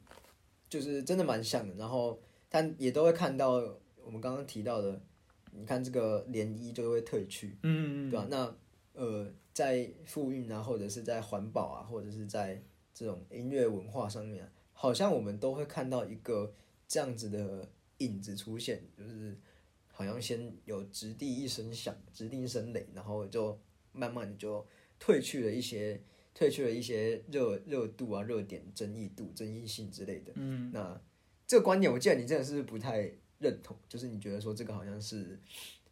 [0.69, 1.75] 就是真的蛮像的。
[1.77, 3.53] 然后但也都会看到
[4.05, 5.01] 我们刚刚提到的，
[5.53, 8.55] 你看这个涟漪就会退去，嗯，对吧、那
[8.93, 12.63] 呃，在复运啊，或者是在环保啊，或者是在
[12.97, 16.55] 这种音乐文化上面啊、好像我们都会看到一个
[16.89, 19.37] 这样子的影子出现，就是
[19.93, 23.61] 好像先有直地一声响，直地一声雷，然后就
[23.93, 24.67] 慢慢地就
[24.99, 26.01] 褪去了一些，
[26.35, 30.33] 褪去了一些热热度啊、热点、争议度、争议性之类的。
[30.37, 30.99] 嗯，那
[31.47, 35.39] 这个观点，我记得你真的是不太认同，就是你觉得说这个好像是，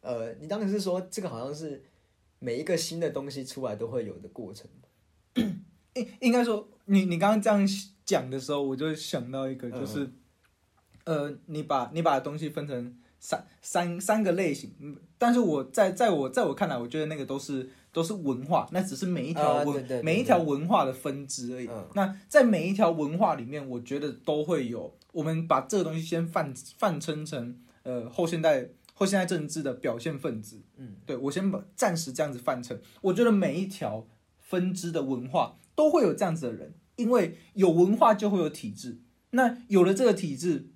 [0.01, 1.83] 呃，你当时是说这个好像是
[2.38, 4.67] 每一个新的东西出来都会有的过程。
[5.94, 7.66] 应应该说，你你刚刚这样
[8.04, 10.11] 讲的时候，我就想到一个，就是，
[11.04, 21.66] 呃，你把你把东西分成三三三个类型，嗯但是我在在我在我看来，我觉得那个都是都是文化，那只是每一条文、每一条文化的分支而已。
[21.66, 30.61] 嗯那在每一条文化里面，我觉得都会有，我们把这个东西先泛泛称成呃后现代后现代政治的表现分子。
[30.76, 34.07] 嗯，对我先把暂时这样子泛称，我觉得每一条
[34.40, 40.69] 分支的文化都会有这样子的人，因为有文化就会有体制，那有了这个体制，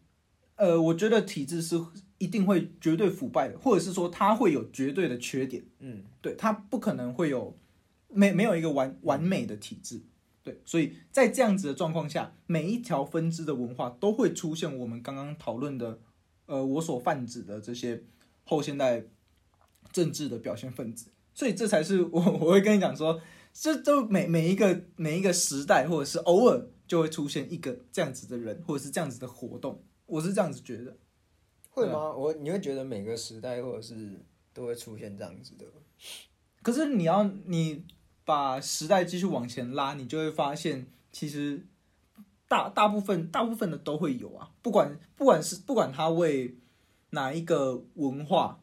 [0.56, 1.80] 呃，我觉得体制是
[2.18, 7.56] 一定会绝对腐败的，或者是说它会有绝对的缺点，嗯，对，它不可能会有
[8.08, 10.02] 没没有一个完完美的体制。
[10.42, 16.00] 对，所以在这样子的状况下，每一条分支的文化都会出现我们刚刚讨论的，
[16.46, 18.02] 呃，我所泛指的这些
[18.44, 19.04] 后现代
[19.92, 21.10] 政治的表现分子。
[21.34, 23.20] 所以这才是我 我会跟你讲说，
[23.52, 29.82] 这都每每一个每一个时代，或者是偶尔就会出现一个这样子的人，或者是这样子的活动。
[30.06, 30.96] 我是这样子觉得。
[31.70, 32.12] 会吗？
[32.12, 34.20] 我你会觉得每个时代或者是
[34.52, 35.64] 都会出现这样子的，
[36.60, 37.84] 可是你要你
[38.24, 41.64] 把时代继续往前拉，你就会发现，其实
[42.48, 46.56] 大大部分大部分的都会有啊，不管不管是不管他为
[47.10, 48.60] 哪一个文化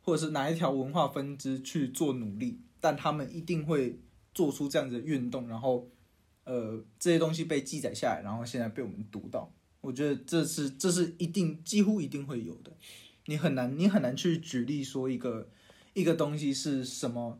[0.00, 4.00] 或者是哪一条文化分支去做努力，但他们一定会
[4.34, 5.88] 做出这样子的运动，然后
[6.44, 9.52] 呃这些东西被记载下来，然后现在被我们读到。
[9.80, 12.72] 我觉得这是这是一定几乎一定会有的，
[13.26, 15.48] 你很难你很难去举例说一个
[15.92, 17.38] 一个东西是什么，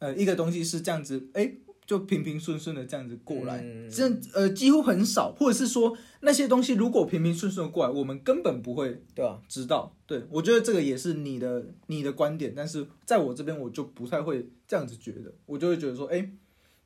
[0.00, 1.52] 呃，一个东西是这样子，哎，
[1.90, 9.92] 就平平顺顺的这样子过来，嗯这呃几乎很少，或者是说那些东西如果平平顺顺的过来，我们根本不会对吧、知道。
[10.06, 16.30] 对我觉得这个也是你的你的观点，但是在我这边我就不太会这样子觉得，我就会觉得说，哎，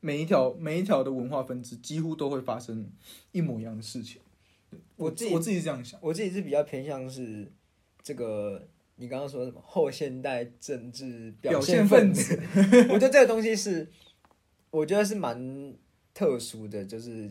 [0.01, 2.91] 每一条每一条的文化分支几乎都会发生
[3.33, 4.23] 一模一样的事情。
[4.97, 7.53] 我自己我自己是这样想，我自己是比较偏向是
[8.03, 12.41] 这个，你刚刚说什么后现代政治表现现分子？
[12.89, 13.87] 我觉得这个东西是，
[14.75, 15.73] 我觉得是蛮
[16.13, 17.31] 特殊的，就是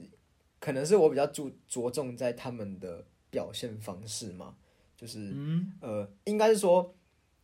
[0.59, 4.55] 可能是我比较注着重在他们的表现方式嘛，
[4.95, 6.95] 就是嗯呃，应该是说，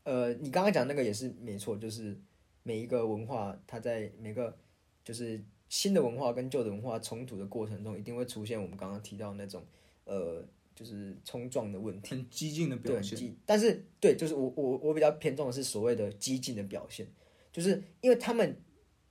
[0.04, 2.18] 呃，你刚刚讲那个也是没错，就是
[2.64, 4.58] 每一个文化，它在每个
[5.04, 9.66] 就是新的文化跟旧的文化冲突的过程中，一定会出现我们刚刚提到那种
[10.06, 10.42] 呃，
[10.74, 12.12] 就是冲撞的问题。
[12.12, 17.06] 很激进的，表现，但是对，就是我我我比较偏重的是所谓的激进的表现，
[17.52, 18.56] 就是因为他们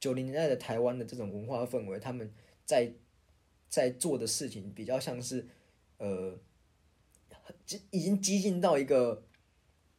[0.01, 2.33] 九零年代的台湾的这种文化氛围，他们
[2.65, 2.93] 在
[3.69, 5.47] 在做的事情比较像是
[5.99, 6.39] 呃，
[7.67, 9.23] 激已经激进到一个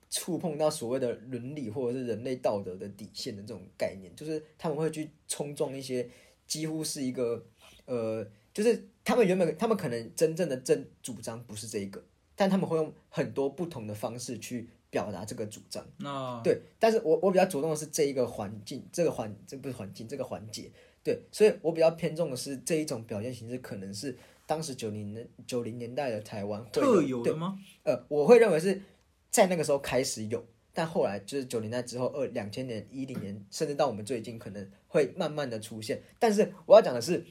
[0.10, 6.10] 触碰到所谓的伦理或者是人类道德的底线的这种概念，就是他们会去冲撞一些
[6.48, 7.46] 几乎是一个
[7.86, 12.04] 呃，就是他们原本他们可能真正的真主张不是这一个，
[12.36, 15.86] 但他们会用很多不同的方式去表达这个主张。
[15.98, 20.72] 那对，但是我我比较着重的是这一个环境，这个环这不是环境，这个环节。
[21.02, 27.58] 对，所以我比较偏重的是这一种表现形式，可能是当时九零年九零年代的台湾会特有的吗？
[27.84, 28.82] 呃，我会认为是
[29.30, 36.04] 在那个时候开始有，但后来就是九零代之后，二两千年、一零年，甚至到我们最近，可能会慢慢的出现。
[36.20, 37.26] 但是我要讲的是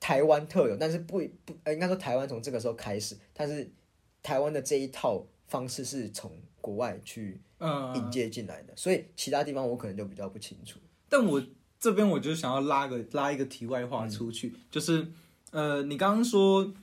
[0.00, 3.70] 台湾特有，但是不不，呃，应该说台湾从这个时候开始，但是
[4.22, 6.30] 台湾的这一套方式是从
[6.60, 10.78] 国外去嗯，引介进来的，所以其他地方我可能就比较不清楚。
[11.08, 11.42] 但我
[11.78, 15.06] 这边我就想要拉个拉一个题外话出去，就是
[15.52, 16.74] 呃，你刚刚说，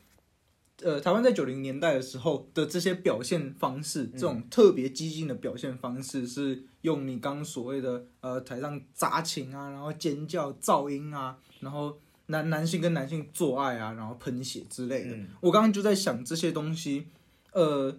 [0.81, 15.17] 呃，台湾在九零年代的时候的这些表现方式，这种特别激进的表现方式，是用你刚刚所谓的呃台上砸琴啊，然后尖叫、噪音啊，然后男男性跟男性做爱啊，然后喷血之类的。
[15.41, 17.07] 我刚刚就在想这些东西，
[17.51, 17.95] 呃，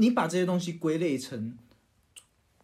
[0.00, 1.56] 你把这些东西归类成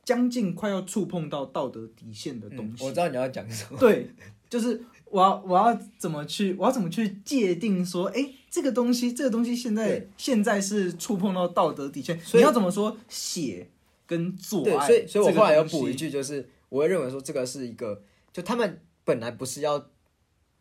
[0.03, 2.83] 将近快要触碰到道德底线的东西。
[2.85, 3.79] 我知道你要讲什么。
[3.79, 4.11] 对，
[4.49, 13.69] 就是我要我要怎么去我要怎么去界定说，哎，这个东西这个东西现在现在是触碰到道德底线，所以你要怎么说写
[14.07, 14.65] 跟做？
[14.65, 19.79] 所以所以我后来要补一句，就是我会认为说这个是一个，就他们本来不是要，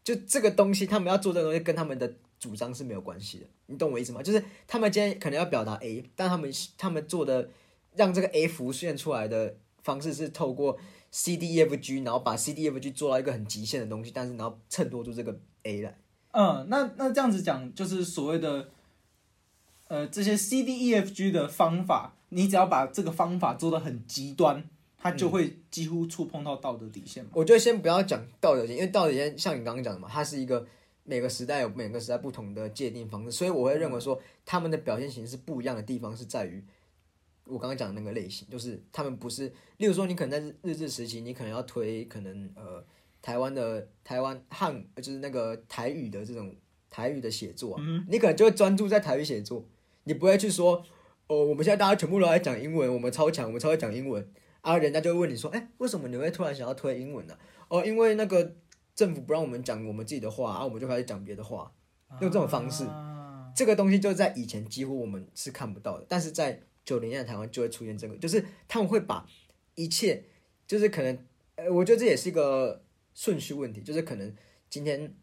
[0.03, 4.21] 就这个东西，他们要做这个东西跟他们的主张是没有关系的，你懂我意思吗？
[4.21, 7.49] 就是他们今天可能要表达 A，但他们他们做的
[7.95, 10.77] 让这个 A 浮现出来的方式是透过
[11.09, 15.97] C D E F G，然后把 C D E F G 做到一个很极限的东西，但是然后衬托出这个 A 来。
[16.33, 18.69] 嗯，那那这样子讲，就是所谓的，
[19.87, 27.31] 呃，这些 C D E F G 的方法，你只要把这个方法做的很极端，它就会几乎触碰到道德底线嘛。
[27.33, 30.67] 我觉得先不要讲道德底线，因为道德底线像你刚刚讲的嘛，它是一个
[31.05, 36.61] 每个时代有每个时代不同的界定方式，所以我会认为说他们的表现形式不一样的地方是在于
[37.45, 42.83] 我刚刚讲的那个类型，就是他们不是，例如说你可能在日日治时期，你可能要推可能呃
[43.21, 46.55] 台湾的台湾汉就是那个台语的这种
[46.89, 49.63] 台语的写作啊、你可能就会专注在台语写作，
[50.05, 50.83] 你不会去说
[51.27, 54.27] 哦，我们现在大家全部都在讲英文，我们超强，我们超会讲英文。
[54.61, 57.37] 啊，人家就会问你说，哎、为什么你会突然想要推英文呢、
[57.67, 58.55] 哦，因为那个
[58.95, 61.71] 政府不让我们讲我们自己的话，啊，我们就开始讲别的话，
[62.21, 62.85] 用这种方式。
[62.85, 63.11] 啊
[63.55, 69.25] 这个东西就在以前几乎我们是看不到的，但是在九零年代台湾就会出现这个，就是他们会把
[69.75, 70.25] 一切，
[70.67, 71.17] 就是可能，
[71.55, 74.35] 呃，我觉得这也是一个顺序问题，就是可能
[74.69, 75.15] 今天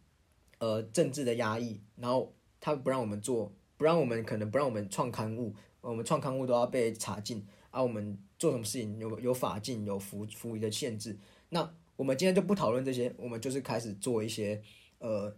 [0.60, 11.18] 呃政治的压抑，然后他不让我们做，不让我们可能不让我们创刊物，我们创刊物都要被查禁，啊，我们做什么事情有有法禁有服服役的限制，
[11.50, 14.60] 那我们今天就不讨论这些，我们就是开始做一些
[14.98, 15.32] 呃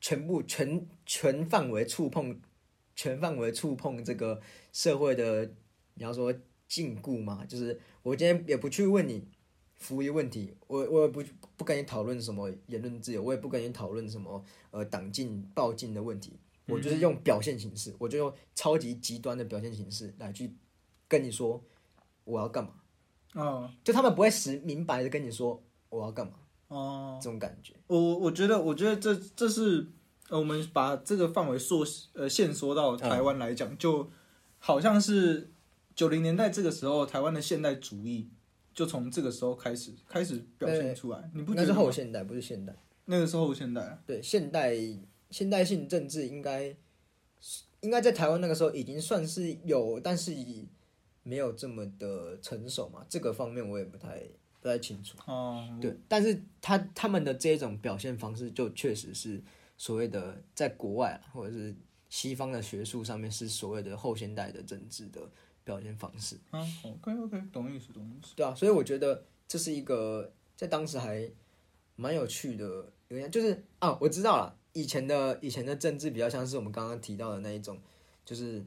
[0.00, 2.40] 全部全全范围触碰
[2.94, 4.40] 全范围触碰这个
[4.72, 5.44] 社会的，
[5.94, 6.32] 你要说
[6.68, 9.26] 禁锢嘛，就是我今天也不去问你
[9.74, 11.20] 服役问题，我我也不
[11.56, 20.54] 不跟你讨论什么言论自由，我也不跟你讨论什么呃党禁暴禁的问题，我就是用表现形式，我就用超级极端的表现形式来去
[21.08, 21.60] 跟你说
[22.22, 22.70] 我要干嘛，
[23.32, 23.68] 哦。
[23.82, 25.60] 就他们不会实明白的跟你说
[25.94, 26.32] 我要干嘛
[26.68, 27.74] 哦，这种感觉。
[27.86, 29.86] 我我觉得，我觉得这这是
[30.28, 34.10] 呃，我们把这个范围缩呃限缩到台湾来讲，就
[34.58, 35.50] 好像是
[35.94, 38.28] 九零年代这个时候，台湾的现代主义
[38.72, 41.30] 就从这个时候开始开始表现出来。
[41.34, 42.74] 你不觉那是得后现代，不是现代。
[43.04, 43.98] 那个是后现代啊？
[44.06, 44.74] 对，现代
[45.30, 46.74] 现代性政治应该
[47.80, 50.34] 应该在台湾那个时候已经算是有，但是
[51.22, 53.04] 没有这么的成熟嘛。
[53.08, 54.22] 这个方面我也不太
[54.64, 55.18] 不太清楚。
[55.26, 59.38] 哦，对，但是他他们的这种表现方式，就确实是
[59.76, 61.76] 所谓的在国外啊或者是
[62.08, 65.20] 西方的学术上面是所谓的后现代的政治的
[65.64, 66.40] 表现方式。
[66.50, 68.32] 啊，OK OK，懂意思懂意思。
[68.34, 71.30] 对啊，所以我觉得这是一个在当时还
[71.96, 72.64] 蛮有趣的
[73.08, 77.78] 有点，就是啊，我知道了，以前的以前的政治比较像是我们刚刚提到的那一种，
[78.24, 78.64] 就是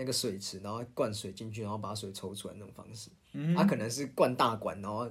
[0.00, 3.10] 那个水池，然后灌水进去，然后把水抽出来那种方式。
[3.34, 5.06] 嗯，它可能是灌大管，然后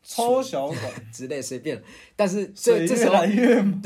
[0.00, 1.82] 抽小管，之类随便，
[2.14, 3.82] 但是这水这时候，越来越满。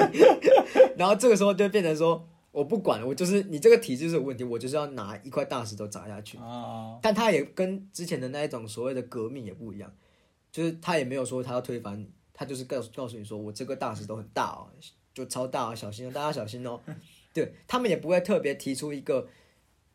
[0.96, 6.38] 然后这个时候就变成说，我不管了，我就是你这个体质是有问题，我就是要拿一块大石头砸下去。
[6.38, 9.92] 啊，但他也跟之前的那一种所谓的革命也不一样，
[10.50, 14.72] 就是他也没有说他要推翻你，他就是告诉告诉你说我这个大石头很大哦，
[15.12, 16.80] 就超大哦，小心哦，大家小心哦。
[17.32, 19.28] 对他们也不会特别提出一个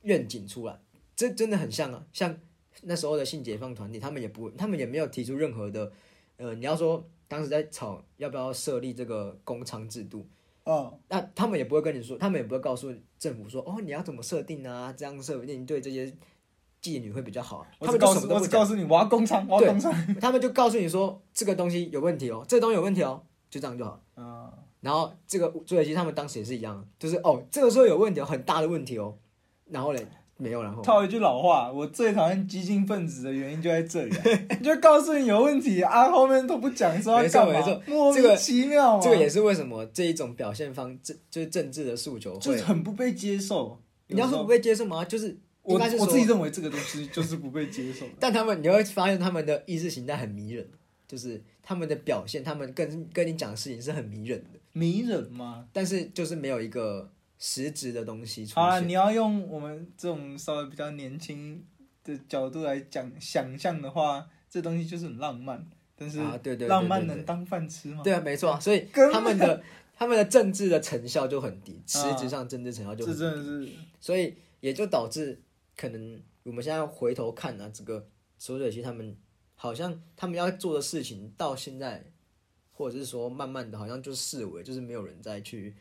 [0.05, 0.79] 愿景出来，
[1.15, 2.35] 这真的很像啊，像
[2.83, 5.91] 那时候的性解放团体，他们也不，他们也没有提出任何的，
[6.37, 10.25] 呃，你要说当时在吵要不要设立这个工厂制度，
[10.63, 14.93] 哦，那他们也不会跟你说，他们也不会告诉政府说，哦，你要怎么设定啊？
[14.95, 16.05] 这样设定对这些
[16.81, 17.67] 妓女会比较好啊。
[17.79, 19.91] 他们就什么都不讲，我只告诉你，我要工厂，我要工厂。
[20.21, 23.99] 他们就告诉你说这个东西有问题哦，这个东西有问题哦，就这样就好。
[24.13, 29.17] 啊，然后这个作业机他们当时也是一样，就是哦，这个时候有问题哦，很大的问题哦。
[29.69, 30.05] 然后嘞，
[30.37, 30.81] 没有然后。
[30.81, 34.23] 套一句老话，我最讨厌激进分子的原因就在这里、啊，
[34.63, 43.79] 就告诉你有问题啊，后面都不讲说要干嘛，没错莫这个名其妙嘛，这个也是为什么这一种表现方，这就是政治的诉求就是，很不被接受。
[44.07, 45.03] 你要说不被接受吗？
[45.03, 48.11] 就是我我自己认为这个东西 就是不被接受的。
[48.19, 50.67] 但他们你会发现他们的意识形态很迷人，
[51.07, 55.65] 就是他们的表现，他们跟跟你讲的事情是很迷人的，迷人吗？
[55.73, 61.63] 但是就是没有一个实质的东西出好啊，你要用我们这种稍微比较年轻
[62.03, 68.01] 的角度来讲想象的话，这东西就是很浪漫，但是啊，对对对浪漫能当饭吃吗？
[68.03, 69.61] 对啊，没错啊，所以他们的
[69.97, 73.69] 他们的政治的成效就很低，实质上政治成效就很低，真的是
[73.99, 75.41] 所以也就导致
[75.75, 78.07] 可能我们现在回头看啊，这个
[78.37, 79.15] 所水系他们
[79.55, 82.03] 好像他们要做的事情到现在，
[82.71, 85.75] 或者是说慢慢的好像就是视为就是没有人再去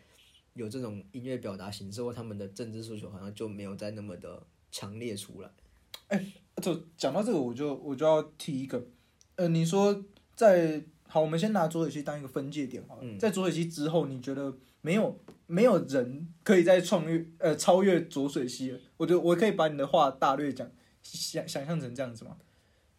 [0.54, 5.50] 有这种音乐表达形式，或他们的政治诉求好像就没有再那么的强烈出来。
[6.08, 6.32] 哎
[6.62, 8.86] 就讲到这个，我就我就要提一个，
[9.36, 10.04] 呃，你说
[10.36, 13.00] 在好，我们先拿左水溪当一个分界点好了。
[13.02, 18.78] 嗯在左水溪之后，你觉得没有没有人可以再创越呃超越左水溪了？
[18.96, 20.70] 我觉得我可以把你的话大略讲
[21.02, 22.36] 想想象成这样子吗？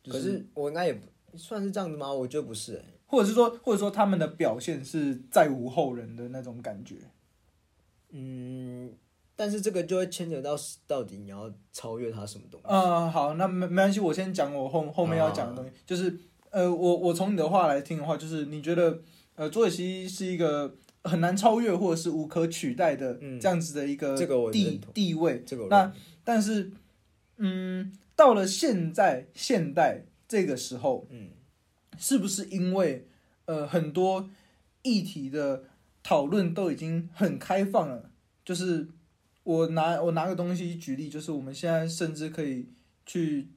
[0.03, 2.11] 就可是我应该也不算是这样子吗？
[2.11, 6.97] 我觉得不是、欸，或者是说，或者说他们的表现是再无后人的那种感觉。
[8.17, 8.91] 嗯，
[9.35, 10.55] 但是这个就会牵扯到
[10.87, 12.67] 到底你要超越他什么东西。
[12.67, 16.17] 啊、好，那没没关系，我先讲我后后面要讲的东西，就是
[16.49, 19.01] 呃，我我从你的话来听的话，就是你觉得
[19.35, 25.91] 呃，左水溪是一个很难超越或者是无可取代的嗯这样子的一个这个我地地位，这个我那
[26.23, 26.71] 但是
[27.37, 31.29] 嗯，到了现在现代这个时候，嗯。
[31.97, 33.07] 是不是因为
[33.45, 34.29] 呃很多
[34.81, 35.63] 议题的
[36.05, 38.11] 讨论都已经很开放了？
[38.43, 38.87] 就是
[39.41, 42.69] 我拿我拿个东西举例，就是我们现在甚至可以
[43.07, 43.49] 去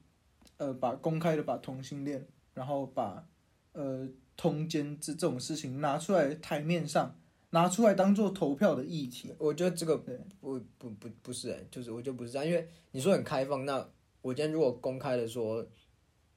[0.56, 3.28] 呃把公开的把同性恋，然后把
[3.72, 7.14] 呃通奸这这种事情拿出来台面上，
[7.50, 9.34] 拿出来当做投票的议题。
[9.38, 13.86] 我觉得这个对不不不不是哎、就是我觉得不是这样，因为你说很开放，那
[14.22, 15.66] 我今天如果公开的说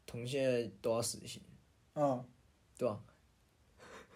[0.05, 1.41] 同性恋都要死刑，
[1.93, 2.21] 嗯，
[2.77, 3.01] 对吧？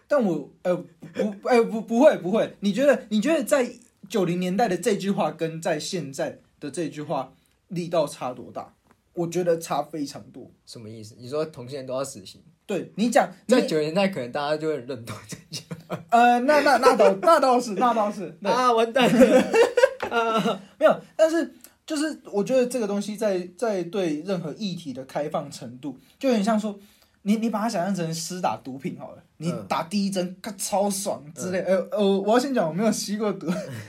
[0.08, 0.76] 但我呃
[1.12, 3.70] 不哎不不会不会，你觉得你觉得在
[4.08, 7.32] 九零年代的这句话跟在现在的这句话
[7.68, 8.72] 力道差多大？
[9.14, 10.50] 我觉得差非常多。
[10.66, 11.14] 什么意思？
[11.18, 21.54] 你说同性恋都要死刑，对你讲，在九零年代可能大家就会认同这句话 呃，那那那倒那倒是那倒是，对，啊，完蛋了， 没有，但是
[21.86, 26.78] 就是我觉得这个东西在在对任何议题的开放程度，就很像说，
[27.26, 31.58] 你你把它想象成施打毒品好了，你嗯打第一针，咔超爽之类。
[31.62, 33.48] 呃呃，我要先讲，我没有吸过毒。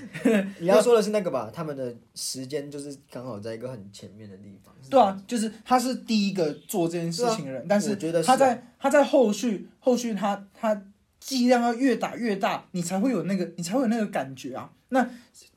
[0.59, 1.51] 你要说的是那个吧？
[1.53, 10.81] 他们的时间就是刚好在一个很前面的地方，对啊，就是他是第一个做这件事情的人，但是我觉得是啊他在他在后续后续他他
[11.19, 14.71] 剂量要越打越大，你才会有那个你才会有那个感觉啊。
[14.89, 15.07] 那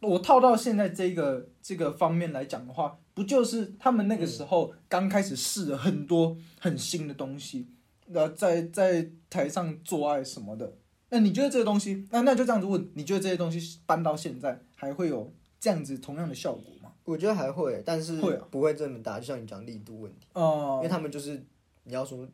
[0.00, 7.68] 我套到现在这个这个方面来讲的话，不就是他们那个时候刚开始试了很多很新的东西，
[8.06, 10.72] 然后在在台上做爱什么的。
[11.10, 16.92] 那你觉得这个东西，那那就这样子问，你觉得这些东西搬到现在还会有这样子同样的效果吗？
[17.04, 21.44] 我觉得还会，但是会啊不会这么大，就像你讲力度问题，哦、因为他们就是
[21.84, 22.26] 你要说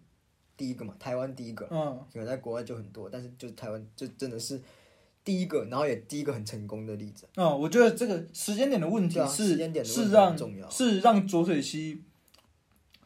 [0.57, 1.99] 第一个嘛，台湾第一个，嗯。
[2.13, 4.63] 可能在国外就很多，但是就是台湾就真的是
[5.27, 7.27] 第一个，然后也第一个很成功的例子。
[7.35, 12.05] 哦，我觉得这个时间点的问题是、时间点的问题是让重要是让浊水溪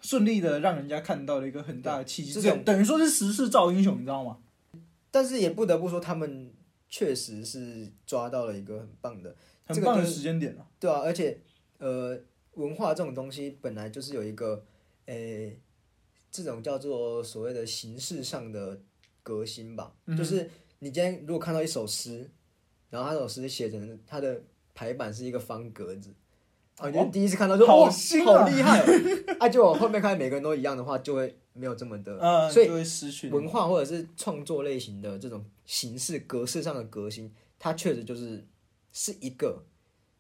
[0.03, 4.37] 顺利的让人家看到了一个很大的契机，这等于说是时势造英雄，你知道吗？
[5.11, 6.53] 但是也不得不说，他们
[6.91, 10.67] 确实是抓到了一个很棒的，很棒的这个就是时间点了。
[10.79, 11.41] 对啊，而且
[11.79, 12.21] 呃，
[12.55, 14.63] 文化这种东西本来就是有一个，
[15.07, 15.59] 诶、
[16.31, 18.79] 这种叫做所谓的形式上的
[19.23, 20.51] 革新吧，嗯就是
[20.81, 22.31] 你今天如果看到一首诗，
[22.91, 24.43] 然后他那首诗写成它的
[24.75, 26.13] 排版是一个方格子。
[26.79, 29.37] 啊，你就第一次看到说好哇，新啊好厉害哦！
[29.39, 38.47] 啊，就我后面看每个人都一样的话，就会没有这么的，嗯，所以就会失去文化或者是创作类型的这种形式格式上的革新，它确实就是
[38.93, 39.63] 是一个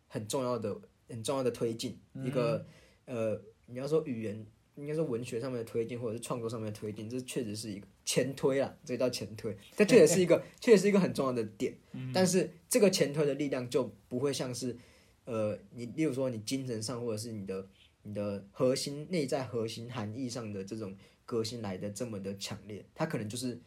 [0.08, 0.76] 很重要的、
[1.08, 2.66] 很重要的推进，一个
[3.06, 4.46] 呃，你要说语言，
[4.76, 11.76] 应该说文学上面的推进，或者是创作上面的推进，这确实是一个前推啦，这个叫前推，这确实是一个， 确实是一个很重要的点。
[12.12, 14.76] 但是这个前推的力量就不会像是
[15.24, 17.66] 呃，你例如说你精神上或者是你的
[18.02, 20.96] 你的核心内在核心含义上的这种
[21.26, 23.60] 革新来的这么的强烈，它可能就是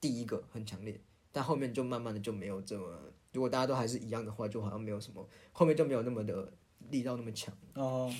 [0.00, 1.00] 第一个很强烈，
[1.32, 2.86] 但后面就慢慢的就没有这么，
[3.32, 6.52] 如果大家都还是一样的话，就好像没有什么，后面就没有那么的
[6.90, 8.12] 力道那么强，哦，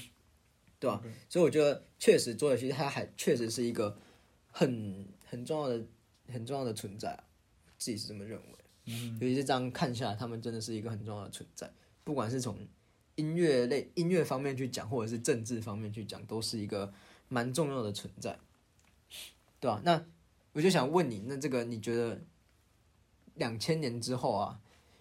[0.80, 3.96] 对吧、所以我觉得确实左水溪它还确实是一个
[4.50, 5.84] 很很重要的
[6.26, 7.24] 很重要的存在、啊，
[7.76, 8.46] 自己是这么认为。
[8.86, 11.70] 嗯尤其是这样看下来，他们真的是一个很重要的存在，
[12.02, 12.56] 不管是从
[13.16, 16.90] 音乐类音乐方面去讲，或者是政治方面去讲，都是一个
[17.28, 18.38] 蛮重要的存在，
[19.60, 20.02] 对吧、那
[20.54, 22.22] 我就想问你，那这个你觉得
[23.34, 24.58] 两千年之后啊，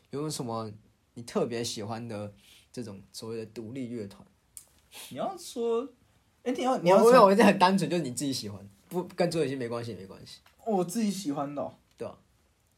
[0.10, 0.70] 有没有什么
[1.14, 2.34] 你特别喜欢的
[2.74, 4.28] 这种所谓的独立乐团？
[5.10, 5.88] 你要说，
[6.44, 12.18] 哎，你要你要我没有，从我这很单纯，就是你自己喜欢，不跟周雨欣没关系，没关系，我自己喜欢的哦，对吧、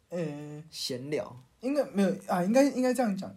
[0.10, 3.34] 呃，闲聊，应该没有啊，应该应该这样讲，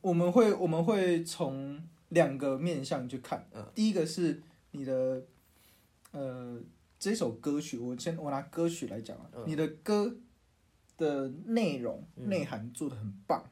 [0.00, 3.66] 我们会我们会从两个面向去看，嗯。
[3.74, 5.22] 第一个是你的
[6.12, 6.60] 呃
[6.98, 9.44] 这首歌曲，我先我拿歌曲来讲啊，嗯。
[9.46, 10.16] 你的歌
[10.96, 12.28] 的内容、嗯。
[12.28, 13.44] 内涵做的很棒，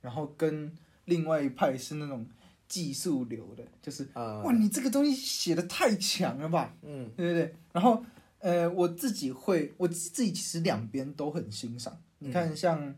[0.00, 0.74] 然后跟
[1.04, 2.26] 另外一派是那种
[2.68, 8.04] 技术流的，就是呃，哇，你这个东西写的太强了吧，嗯对对对，然后
[8.38, 12.00] 呃，我自己会，我自己其实两边都很欣赏。
[12.18, 12.94] 你看像，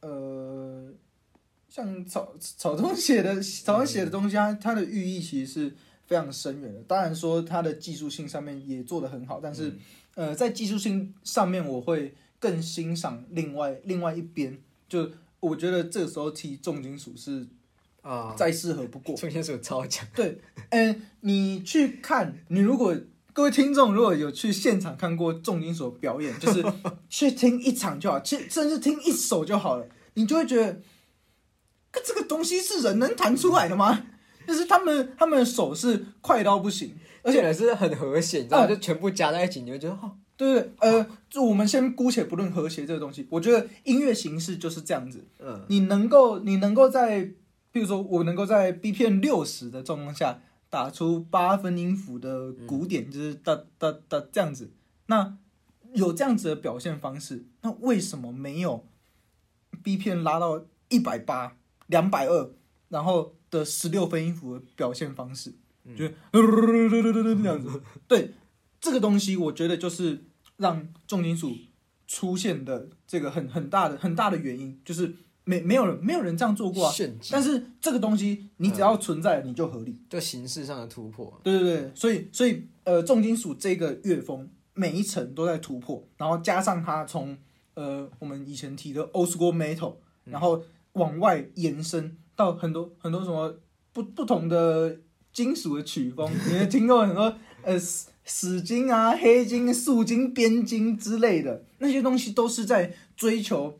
[0.00, 0.92] 呃，
[1.68, 5.76] 像草草东写的草东写的东西，它它的寓意其实是
[6.06, 6.80] 非常深远的。
[6.84, 9.76] 当然说它的技术性上面也做得很好，但是，
[10.14, 14.58] 呃，在技术性上面，我会更欣赏另外另外一边。
[14.88, 15.10] 就
[15.40, 17.46] 我觉得这个时候提重金属是
[18.08, 19.14] 啊，再适合不过。
[19.16, 20.40] 重金属超强，对，
[20.70, 22.96] 嗯，你去看，你如果
[23.32, 26.64] 各位听众如果有去现场看过重金属表演，就是
[27.10, 30.80] 去听一场就好，去甚至听一首就好了，你就会觉得，
[31.92, 34.06] 这这个东西是人能弹出来的吗？
[34.46, 38.66] 就是他们他们的手是快到不行，而且是很和谐，你知道吗？
[38.66, 47.30] 就全部加在一起，你会觉得哦，对对，呃，就我们先姑且不论和谐这个东西，我觉得音乐形式就是这样子，嗯，你能够你能够在，
[47.72, 50.40] 比如说我能够在 BPM 六十的状况下
[50.70, 54.70] 打出八分音符的鼓点，就是哒哒哒这样子，
[55.06, 55.36] 那
[55.94, 58.86] 有这样子的表现方式，那为什么没有
[59.82, 61.56] ？BPM 拉到一百八、
[61.86, 62.50] 两百二，
[62.88, 65.54] 然后的十六分音符的表现方式，
[65.96, 68.34] 就是这样子，对。
[68.80, 70.22] 这个东西，我觉得就是
[70.56, 71.52] 让重金属
[72.06, 75.16] 出现的这个很很大的很大的原因，就是
[75.48, 76.92] 没没有人没有人这样做过啊。
[76.92, 79.98] 炫技，但是这个东西，你只要存在，你就合理。
[80.10, 81.40] 就形式上的突破。
[81.42, 87.36] 对对对，所以所以呃，重金属这个乐风每一层都在突破，然后加上它从
[87.74, 89.94] 呃我们以前提的 old school metal，
[90.24, 93.58] 然后往外延伸到很多很多什么
[93.92, 94.98] 不不同的
[95.32, 97.34] 金属的曲风，你也听过很多
[97.64, 97.80] 呃。
[98.30, 103.78] 死金啊、黑金、素金、边金之类的那些东西，都是在追求，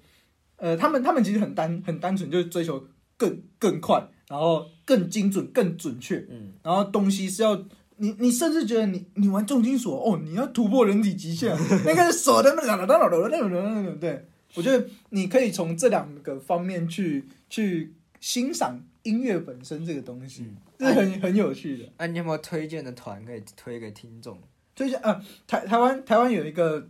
[0.59, 2.86] 呃，他们他们其实很单很单纯，就是追求
[3.16, 6.24] 更更快，然后更精准、更准确。
[6.30, 7.56] 嗯，然后东西是要
[7.96, 20.44] 你你甚至觉得你你玩重金属哦，你要突破人体极限， 那个手的那个那对，我觉得你可以从这两个方面去去欣赏音乐本身这个东西。
[20.80, 21.92] 是很很有趣的。
[21.98, 24.40] 那你有没有推荐的团可以推给听众？
[24.76, 26.88] 推荐啊，台台湾台湾有一个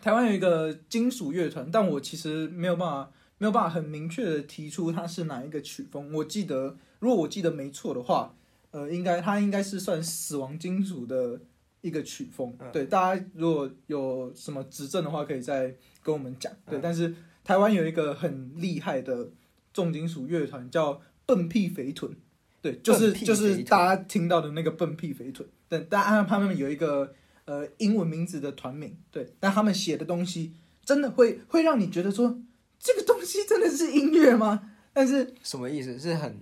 [0.00, 6.12] 台湾有一个金属乐团，但我其实没有办法没有办法很明确的提出它是哪一个曲风。
[6.12, 8.34] 我记得，如果我记得没错的话，
[8.70, 11.40] 呃，应该它应该是算死亡金属的
[11.80, 12.56] 一个曲风。
[12.72, 16.52] 对，大家如果有什么指正的话，可以再跟我们讲。
[16.68, 19.28] 对，但是台湾有一个很厉害的
[19.72, 22.14] 重金属乐团叫笨屁肥臀。
[22.62, 27.12] 对，就是就是大家听到的那个笨屁肥臀，但但他们有一个
[27.46, 32.38] 呃英文名字的团名，对，但他们写的东西真的会会让你觉得说
[32.78, 34.70] 这个东西真的是音乐吗？
[34.92, 35.98] 但是什么意思？
[35.98, 36.38] 是很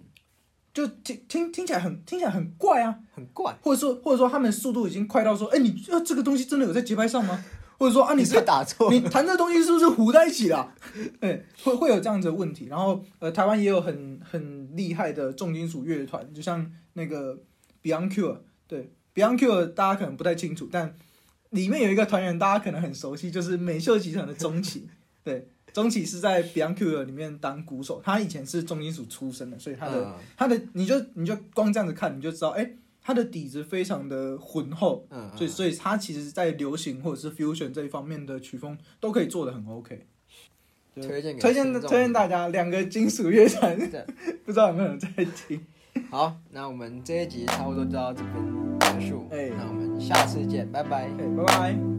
[0.74, 5.72] 就听听听起来很听起来很怪啊，很怪，或者说或者说他们速度已经快到说，哎，你
[6.04, 7.44] 这个东西真的有在节拍上吗？
[7.78, 10.72] 或者说啊，你是打错，你弹这东西是不是糊在一起了？
[11.18, 12.66] 对，会会有这样子的问题。
[12.66, 17.42] 然后呃，台湾也有很很厉害的重金属乐团，就像那个
[17.82, 18.36] Beyond Cure，
[18.68, 20.94] 对 Beyond Cure 大家可能不太清楚，但
[21.50, 24.88] 里面有一个团员大家可能很熟悉，就是美秀集团的钟启。
[25.24, 32.72] 对，钟启是在 Beyond Cure 里面当鼓手，他以前是重金属出身的，所以他的他的你就你就光这样子看，你就知道，哎。
[33.04, 40.06] 他的底子非常的浑厚，嗯，所以所以他其实，在流行或者是 fusion 这一方面的曲风都可以做的很 OK。
[40.94, 43.76] 推荐推荐推荐大家两个金属乐团，
[44.46, 45.60] 不知道有没有人在听。
[46.10, 51.91] 好，那我们这一集差不多就到这边结束，哎，那我们下次见，拜拜，哎，拜拜。